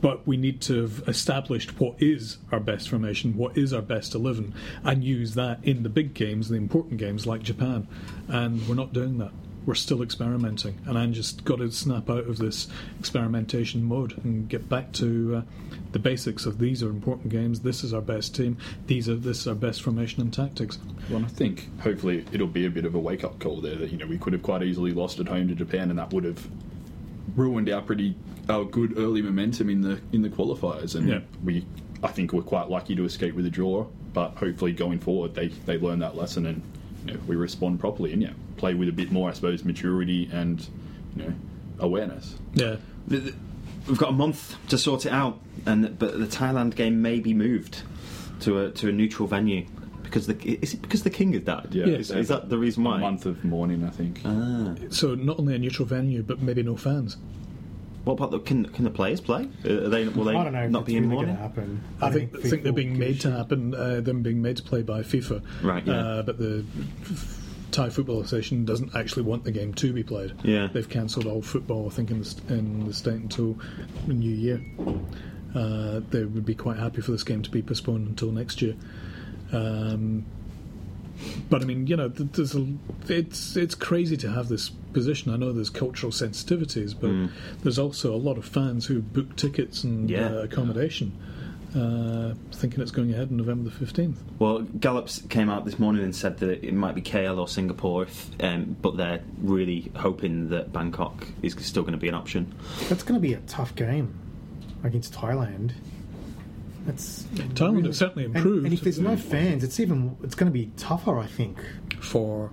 [0.00, 4.14] But we need to have established what is our best formation, what is our best
[4.14, 4.52] 11,
[4.84, 7.88] and use that in the big games, the important games like Japan.
[8.28, 9.32] And we're not doing that.
[9.66, 10.78] We're still experimenting.
[10.86, 12.68] And I just got to snap out of this
[13.00, 15.42] experimentation mode and get back to uh,
[15.92, 18.56] the basics of these are important games, this is our best team,
[18.86, 20.78] these are this is our best formation and tactics.
[21.08, 23.90] Well, I think hopefully it'll be a bit of a wake up call there that
[23.90, 26.24] you know we could have quite easily lost at home to Japan, and that would
[26.24, 26.46] have
[27.36, 28.14] ruined our pretty
[28.48, 30.94] our good early momentum in the in the qualifiers.
[30.94, 31.20] And Yeah.
[31.42, 31.64] we,
[32.02, 33.86] I think, we're quite lucky to escape with a draw.
[34.12, 36.62] But hopefully, going forward, they they learn that lesson and
[37.06, 40.28] you know we respond properly and yeah, play with a bit more, I suppose, maturity
[40.32, 40.66] and
[41.16, 41.34] you know
[41.78, 42.36] awareness.
[42.54, 42.76] Yeah.
[43.08, 43.34] The- the-
[43.86, 47.34] We've got a month to sort it out, and but the Thailand game may be
[47.34, 47.82] moved
[48.40, 49.66] to a to a neutral venue
[50.02, 51.68] because the is it because the king has died?
[51.72, 52.08] Yeah, Yes.
[52.08, 52.96] Is that the reason why?
[52.96, 54.22] A month of mourning, I think.
[54.24, 54.74] Ah.
[54.88, 57.18] So not only a neutral venue, but maybe no fans.
[58.04, 59.50] What about the can can the players play?
[59.66, 61.36] Are they will they I don't know if not be in really mourning?
[61.36, 61.82] to happen.
[62.00, 63.74] I, don't think, I think they're being made give to happen.
[63.74, 65.92] Uh, them being made to play by FIFA, Right, yeah.
[65.92, 66.64] Uh, but the
[67.02, 67.40] f-
[67.74, 70.32] Thai Football Association doesn't actually want the game to be played.
[70.44, 70.68] Yeah.
[70.72, 71.86] they've cancelled all football.
[71.86, 73.58] I think in the in the state until
[74.06, 74.64] the new year.
[75.54, 78.74] Uh, they would be quite happy for this game to be postponed until next year.
[79.52, 80.24] Um,
[81.48, 82.66] but I mean, you know, there's a,
[83.08, 85.32] it's it's crazy to have this position.
[85.32, 87.30] I know there's cultural sensitivities, but Mm.
[87.62, 90.26] there's also a lot of fans who book tickets and Yeah.
[90.26, 91.12] uh, accommodation,
[91.74, 94.22] uh, thinking it's going ahead on November the fifteenth.
[94.38, 98.04] Well, Gallups came out this morning and said that it might be KL or Singapore,
[98.04, 102.54] if, um, but they're really hoping that Bangkok is still going to be an option.
[102.88, 104.14] That's going to be a tough game
[104.84, 105.72] against Thailand.
[106.86, 108.64] That's Thailand really- has certainly and- improved.
[108.66, 111.18] And, if there's no fans, it's even it's going to be tougher.
[111.18, 111.58] I think.
[112.00, 112.50] For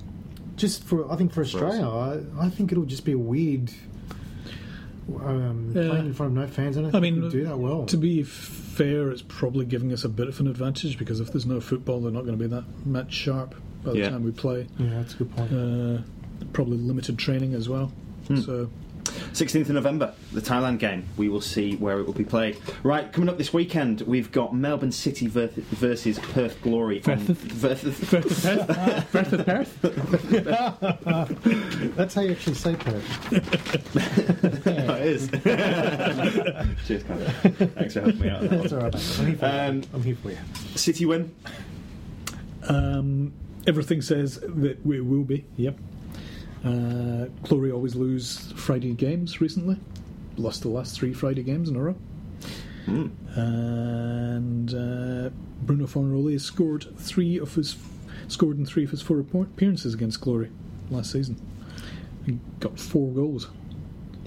[0.55, 3.71] Just for I think for Australia, I, I think it'll just be a weird.
[5.09, 5.89] Um, Yeah.
[5.89, 7.85] Playing in front of no fans, I don't I mean, we'll do that well.
[7.85, 11.45] to be fair, it's probably giving us a bit of an advantage because if there's
[11.45, 14.09] no football, they're not going to be that match sharp by the Yeah.
[14.09, 14.67] time we play.
[14.77, 15.51] yeah, that's a good point.
[15.51, 16.01] Uh,
[16.53, 17.91] probably limited training as well.
[18.27, 18.37] Hmm.
[18.37, 18.69] So
[19.33, 21.05] 16th of November, the Thailand game.
[21.17, 22.57] We will see where it will be played.
[22.83, 27.01] Right, coming up this weekend, we've got Melbourne City versus Perth Glory.
[27.05, 28.41] on- Versus- versus-
[29.11, 29.81] Breath of Perth.
[31.95, 33.27] That's how you actually say Perth.
[34.67, 35.29] Oh, it is.
[36.87, 37.25] Cheers, Connor.
[37.75, 38.41] Thanks for helping me out.
[38.49, 38.95] That's all right.
[38.95, 39.83] I'm here for Um, you.
[39.93, 40.37] I'm here for you.
[40.75, 41.33] City win.
[42.67, 43.33] Um,
[43.67, 45.45] everything says that we will be.
[45.57, 45.77] Yep.
[46.63, 49.77] Uh, Glory always lose Friday games recently.
[50.37, 51.95] Lost the last three Friday games in a row.
[52.85, 53.07] Hmm.
[53.35, 55.29] And uh,
[55.63, 57.77] Bruno Fornaroli has scored three of his
[58.27, 60.51] scored in three of his four appearances against Glory
[60.89, 61.39] last season.
[62.25, 63.49] He got four goals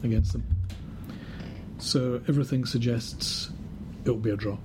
[0.02, 0.44] against them.
[1.78, 3.50] So everything suggests
[4.04, 4.58] it'll be a draw.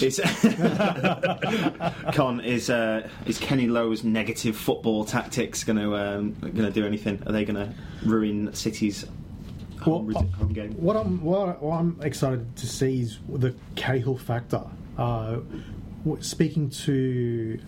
[0.00, 0.18] It's
[2.14, 6.84] Con is uh, is Kenny Lowe's negative football tactics going to um, going to do
[6.84, 7.22] anything?
[7.26, 7.72] Are they going to
[8.04, 9.06] ruin City's
[9.80, 10.72] home, Well, home game?
[10.72, 14.62] What I'm what, what I'm excited to see is the Cahill factor.
[14.98, 15.38] Uh,
[16.20, 17.60] speaking to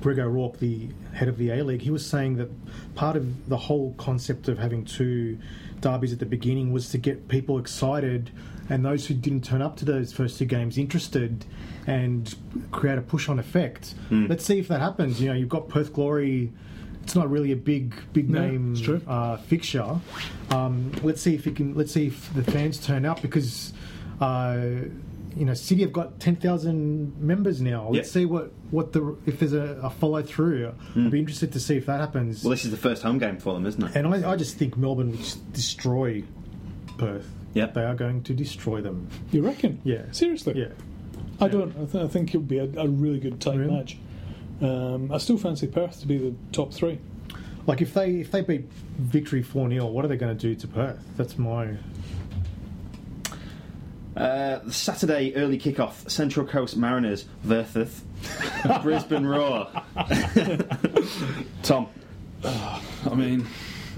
[0.00, 2.50] Greg O'Rourke, the head of the A League, he was saying that
[2.94, 5.38] part of the whole concept of having two
[5.80, 8.30] derbies at the beginning was to get people excited
[8.68, 11.44] and those who didn't turn up to those first two games interested
[11.86, 12.34] and
[12.72, 13.94] create a push on effect.
[14.10, 15.20] Let's see if that happens.
[15.20, 16.52] You know, you've got Perth Glory.
[17.04, 20.00] It's not really a big big No, name it's uh, fixture.
[20.50, 21.74] Um, let's see if you can.
[21.74, 23.72] Let's see if the fans turn up because.
[24.20, 24.58] Uh,
[25.36, 27.90] you know, City have got ten thousand members now.
[27.90, 28.12] Let's Yeah.
[28.22, 30.72] see what, what the if there's a, a follow through.
[30.96, 32.42] I'd be interested to see if that happens.
[32.42, 33.94] Well, this is the first home game for them, isn't it?
[33.94, 36.24] and I, I just think Melbourne would just destroy
[36.96, 37.28] Perth.
[37.56, 37.74] Yep.
[37.74, 39.08] they are going to destroy them.
[39.32, 39.80] You reckon?
[39.84, 40.02] Yeah.
[40.12, 40.54] Seriously?
[40.58, 40.68] Yeah,
[41.40, 41.72] I don't.
[41.76, 43.72] I, th- I think it'll be a, a really good tight Really?
[43.72, 43.96] match.
[44.60, 46.98] Um, I still fancy Perth to be the top three.
[47.66, 50.54] Like if they if they beat Victory four 0 what are they going to do
[50.54, 50.98] to Perth?
[51.16, 51.76] That's my
[54.16, 58.02] Uh, Saturday early kickoff: Central Coast Mariners versus
[58.82, 59.68] Brisbane Roar.
[61.62, 61.88] Tom,
[62.44, 63.46] I mean,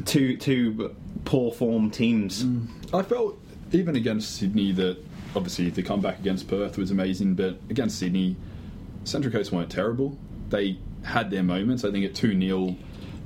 [0.07, 0.95] two two
[1.25, 2.45] poor form teams.
[2.93, 3.39] I felt
[3.73, 4.99] even against Sydney that
[5.37, 8.37] obviously the comeback against Perth was amazing, but against Sydney,
[9.05, 10.19] Central Coast weren't terrible.
[10.51, 11.85] They had their moments.
[11.85, 12.77] I think at two 0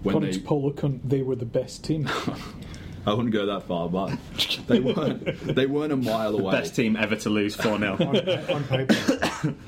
[0.02, 2.08] when According they to Paul Okon, they were the best team.
[3.06, 4.16] I wouldn't go that far, but
[4.68, 5.24] they weren't
[5.54, 6.52] they weren't a mile away.
[6.52, 8.16] Best team ever to lose four 0 on,
[8.50, 9.54] on paper.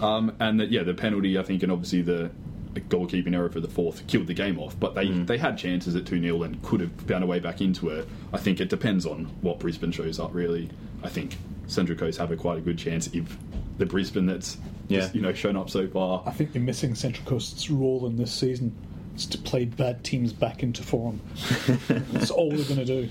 [0.00, 2.32] Um, and the, yeah, the penalty, I think, and obviously the
[2.80, 4.78] goalkeeping error for the fourth killed the game off.
[4.78, 5.26] But they, mm.
[5.26, 8.08] they had chances at 2 0 and could have found a way back into it.
[8.32, 10.70] I think it depends on what Brisbane shows up, really.
[11.02, 13.36] I think Central Coast have a quite a good chance if
[13.78, 14.56] the Brisbane that's
[14.88, 15.00] Yeah.
[15.00, 16.22] just, you know shown up so far.
[16.26, 18.74] I think you're missing Central Coast's role in this season.
[19.16, 21.20] Is to play bad teams back into form.
[21.88, 23.08] That's all they're going to do.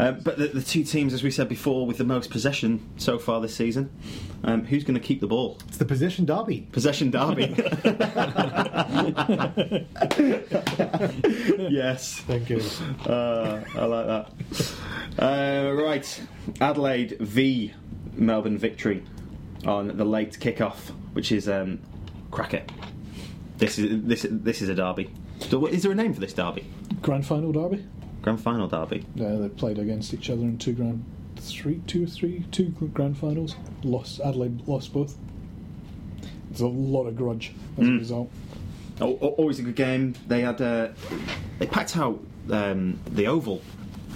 [0.00, 3.18] Uh, but the, the two teams, as we said before, with the most possession so
[3.18, 3.90] far this season,
[4.44, 5.58] um, who's going to keep the ball?
[5.68, 6.66] It's the possession derby.
[6.72, 7.48] Possession derby.
[11.70, 12.20] yes.
[12.26, 12.60] Thank you.
[13.06, 14.32] Uh, I like that.
[15.18, 16.22] Uh, right,
[16.60, 17.72] Adelaide v
[18.14, 19.02] Melbourne victory
[19.66, 21.80] on the late kickoff, which is um,
[22.30, 22.62] cracker.
[23.58, 25.10] This is this this is a derby.
[25.40, 26.64] So what- Is there a name for this derby?
[27.02, 27.84] Grand final derby.
[28.22, 29.04] Grand final derby.
[29.20, 31.04] Uh, they played against each other in two grand,
[31.36, 33.56] three, two, three, two grand finals.
[33.82, 35.16] Lost Adelaide lost both.
[36.50, 38.30] There's a lot of grudge as a result.
[39.00, 40.14] Oh, always a good game.
[40.28, 40.88] They had uh,
[41.58, 43.62] they packed out um, the oval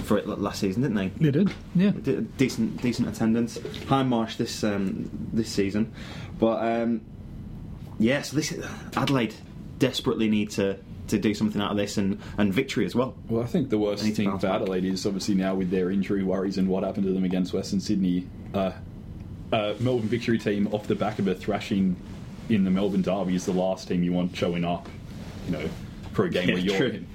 [0.02, 1.08] for it last season, didn't they?
[1.08, 1.90] They did, yeah.
[1.90, 3.56] D- decent decent attendance.
[3.58, 5.92] Hindmarsh this um, this season,
[6.38, 7.00] but um,
[7.98, 8.20] yeah.
[8.22, 8.52] So this
[8.96, 9.34] Adelaide
[9.78, 10.78] desperately need to,
[11.08, 13.14] to do something out of this and, and victory as well.
[13.28, 14.46] Well, I think the worst to thing for.
[14.46, 17.80] Adelaide is obviously now with their injury worries and what happened to them against Western
[17.80, 18.26] Sydney.
[18.54, 18.72] Uh,
[19.52, 21.96] uh, Melbourne victory team off the back of a thrashing
[22.48, 24.88] in the Melbourne Derby is the last team you want showing up,
[25.46, 25.68] you know,
[26.12, 26.76] for a game Yeah, where you're.
[26.76, 26.86] true.
[26.88, 27.06] In.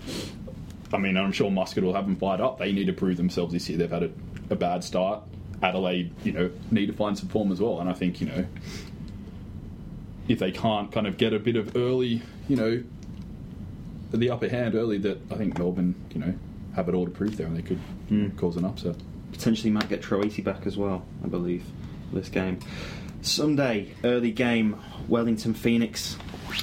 [0.93, 2.57] I mean, I'm sure Muscat will have them fired up.
[2.59, 3.77] They need to prove themselves this year.
[3.77, 4.11] They've had a,
[4.49, 5.23] a bad start.
[5.61, 7.79] Adelaide, you know, need to find some form as well.
[7.79, 8.45] And I think, you know,
[10.27, 12.83] if they can't kind of get a bit of early, you know,
[14.11, 16.33] the upper hand early, that I think Melbourne, you know,
[16.75, 17.79] have it all to prove there, and they could
[18.37, 18.95] cause an upset.
[19.31, 21.63] Potentially might get Troisi back as well, I believe,
[22.11, 22.59] this game.
[23.21, 26.17] Sunday, early game, Wellington Phoenix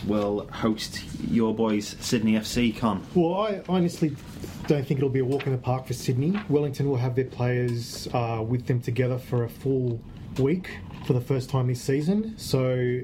[0.07, 3.07] will host your boys Sydney FC Con.
[3.15, 4.17] Well, I honestly
[4.67, 6.39] don't think it'll be a walk in the park for Sydney.
[6.49, 10.01] Wellington will have their players uh, with them together for a full
[10.39, 10.71] week
[11.07, 12.37] for the first time this season.
[12.37, 13.01] So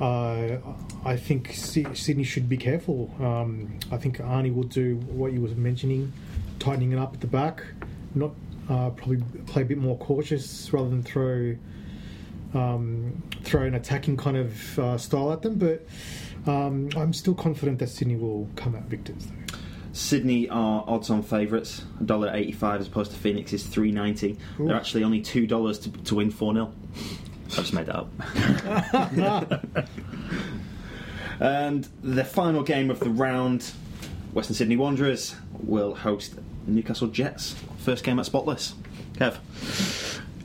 [0.00, 0.58] uh,
[1.04, 3.12] I think Sydney should be careful.
[3.20, 6.12] Um, I think Arnie will do what you was mentioning,
[6.58, 7.64] tightening it up at the back,
[8.14, 8.32] not
[8.68, 11.56] uh, probably play a bit more cautious rather than throw
[12.54, 15.56] um, throw an attacking kind of uh, style at them.
[15.56, 15.86] But
[16.46, 19.26] um, I'm still confident that Sydney will come out victors.
[19.26, 19.58] Though.
[19.92, 24.36] Sydney are odds-on favourites, $1.85 as opposed to Phoenix is three ninety.
[24.58, 26.72] They're actually only two dollars to, to win four 0
[27.52, 28.10] I just made that up.
[31.40, 33.72] and the final game of the round,
[34.32, 36.34] Western Sydney Wanderers will host
[36.66, 37.54] Newcastle Jets.
[37.78, 38.74] First game at Spotless.
[39.14, 39.38] Kev,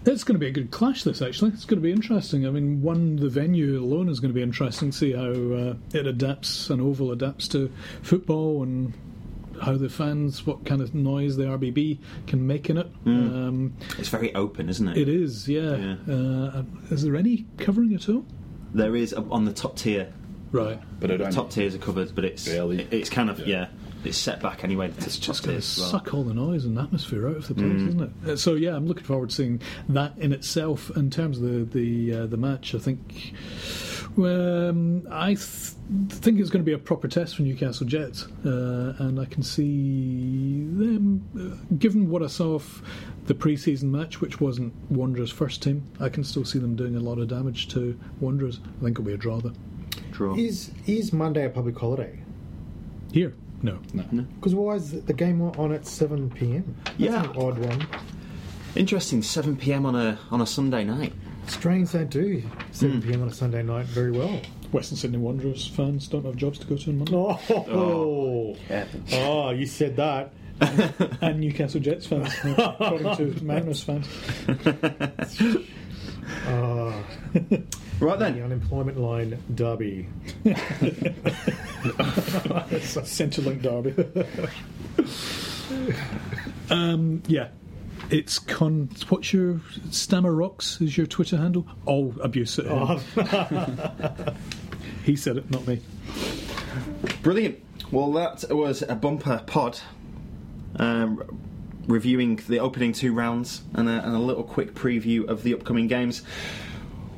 [0.05, 1.03] It's going to be a good clash.
[1.03, 2.47] This actually, it's going to be interesting.
[2.47, 4.91] I mean, one the venue alone is going to be interesting.
[4.91, 8.93] See how uh, it adapts, an oval adapts to football, and
[9.63, 11.97] how the fans, what kind of noise the RBB
[12.27, 12.87] can make in it.
[13.05, 14.97] Um, it's very open, isn't it?
[14.97, 15.95] it is, yeah.
[16.07, 18.25] Uh, is there any covering at all?
[18.73, 20.11] There is uh, on the top tier.
[20.51, 20.79] Right.
[20.99, 21.33] But I The don't.
[21.33, 22.87] top tiers are covered, but it's Barely.
[22.91, 23.45] it's kind of yeah.
[23.47, 23.67] Yeah.
[24.03, 24.89] It's set back anyway.
[24.89, 25.89] the It's just going to tiers well.
[25.91, 28.29] suck all the noise and atmosphere out of the place, isn't it?
[28.29, 30.89] Uh, So yeah, I'm looking forward to seeing that in itself.
[30.97, 33.33] In terms of the the uh, the match, I think
[34.17, 35.39] um, I th-
[36.09, 39.41] think it's going to be a proper test for Newcastle Jets, uh, and I can
[39.43, 41.23] see them.
[41.35, 42.81] Uh, given what I saw of
[43.25, 46.99] the pre-season match, which wasn't Wanderers' first team, I can still see them doing a
[46.99, 48.59] lot of damage to Wanderers.
[48.79, 49.53] I think it'll be a draw though.
[50.11, 50.35] Draw.
[50.35, 52.19] Is is Monday a public holiday?
[53.11, 53.33] Here,
[53.63, 53.79] no.
[54.35, 56.75] Because why is the game on at seven p.m.?
[56.85, 57.23] That's Yeah.
[57.23, 57.87] an odd one.
[58.75, 59.21] Interesting.
[59.23, 59.85] Seven p.m.
[59.85, 61.13] on a on a Sunday night.
[61.47, 63.07] Australians don't do seven hmm.
[63.07, 63.21] p.m.
[63.23, 64.39] on a Sunday night very well.
[64.71, 67.13] Western Sydney Wanderers fans don't have jobs to go to on Monday.
[67.15, 67.39] Oh,
[67.69, 68.55] oh,
[69.13, 70.33] ah, you said that.
[71.21, 74.07] and Newcastle Jets fans, according to Mariners fans.
[78.01, 78.35] Uh, then.
[78.35, 80.07] the unemployment line derby.
[83.03, 83.93] Centrelink Derby.
[86.69, 87.47] um, yeah.
[88.09, 88.89] It's con.
[89.07, 90.81] What's your Stammer Rocks?
[90.81, 91.65] Is your Twitter handle?
[91.85, 92.99] All abuse at him.
[95.05, 95.79] he said it, not me.
[97.21, 97.63] Brilliant.
[97.89, 99.79] Well, that was a bumper pod.
[100.75, 101.23] Um,
[101.87, 105.87] reviewing the opening two rounds and a, and a little quick preview of the upcoming
[105.87, 106.23] games.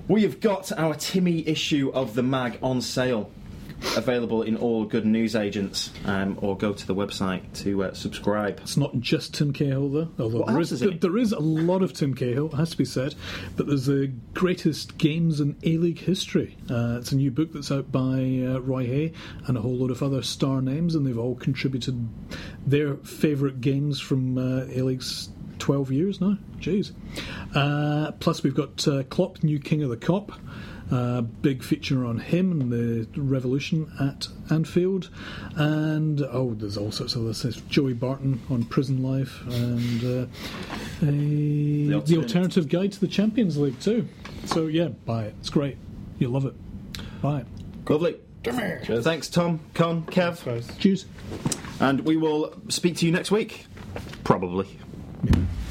[0.07, 3.31] We have got our Timmy issue of the mag on sale.
[3.97, 8.59] Available in all good news agents, um, or go to the website to uh, subscribe.
[8.61, 10.09] It's not just Tim Cahill, though.
[10.17, 12.77] Although What there is, is there is a lot of Tim Cahill, it has to
[12.77, 13.15] be said.
[13.57, 16.55] But there's the greatest games in A League history.
[16.69, 17.99] Uh, it's a new book that's out by
[18.47, 19.13] uh, Roy Hay
[19.45, 22.07] and a whole load of other star names, and they've all contributed
[22.65, 25.29] their favourite games from uh, A League's
[25.59, 26.37] 12 years now.
[26.59, 26.91] Jeez.
[27.53, 30.37] Uh, plus, we've got uh, Klopp, new king of the Kop.
[30.91, 35.09] Uh, big feature on him and the revolution at Anfield,
[35.55, 37.67] and oh, there's all sorts of other stuff.
[37.69, 40.27] Joey Barton on prison life, and uh,
[41.01, 42.17] a, the, Alternative.
[42.23, 44.07] alternative guide to the Champions League too.
[44.45, 45.33] So yeah, buy it.
[45.39, 45.77] It's great.
[46.19, 46.53] You'll love it.
[47.19, 47.47] Buy it.
[47.89, 48.17] Lovely.
[48.43, 50.69] Thanks, Tom, Con, Kev, Suppose.
[50.77, 51.05] Cheers.
[51.79, 53.65] and we will speak to you next week.
[54.23, 54.67] Probably.
[55.25, 55.64] Yeah.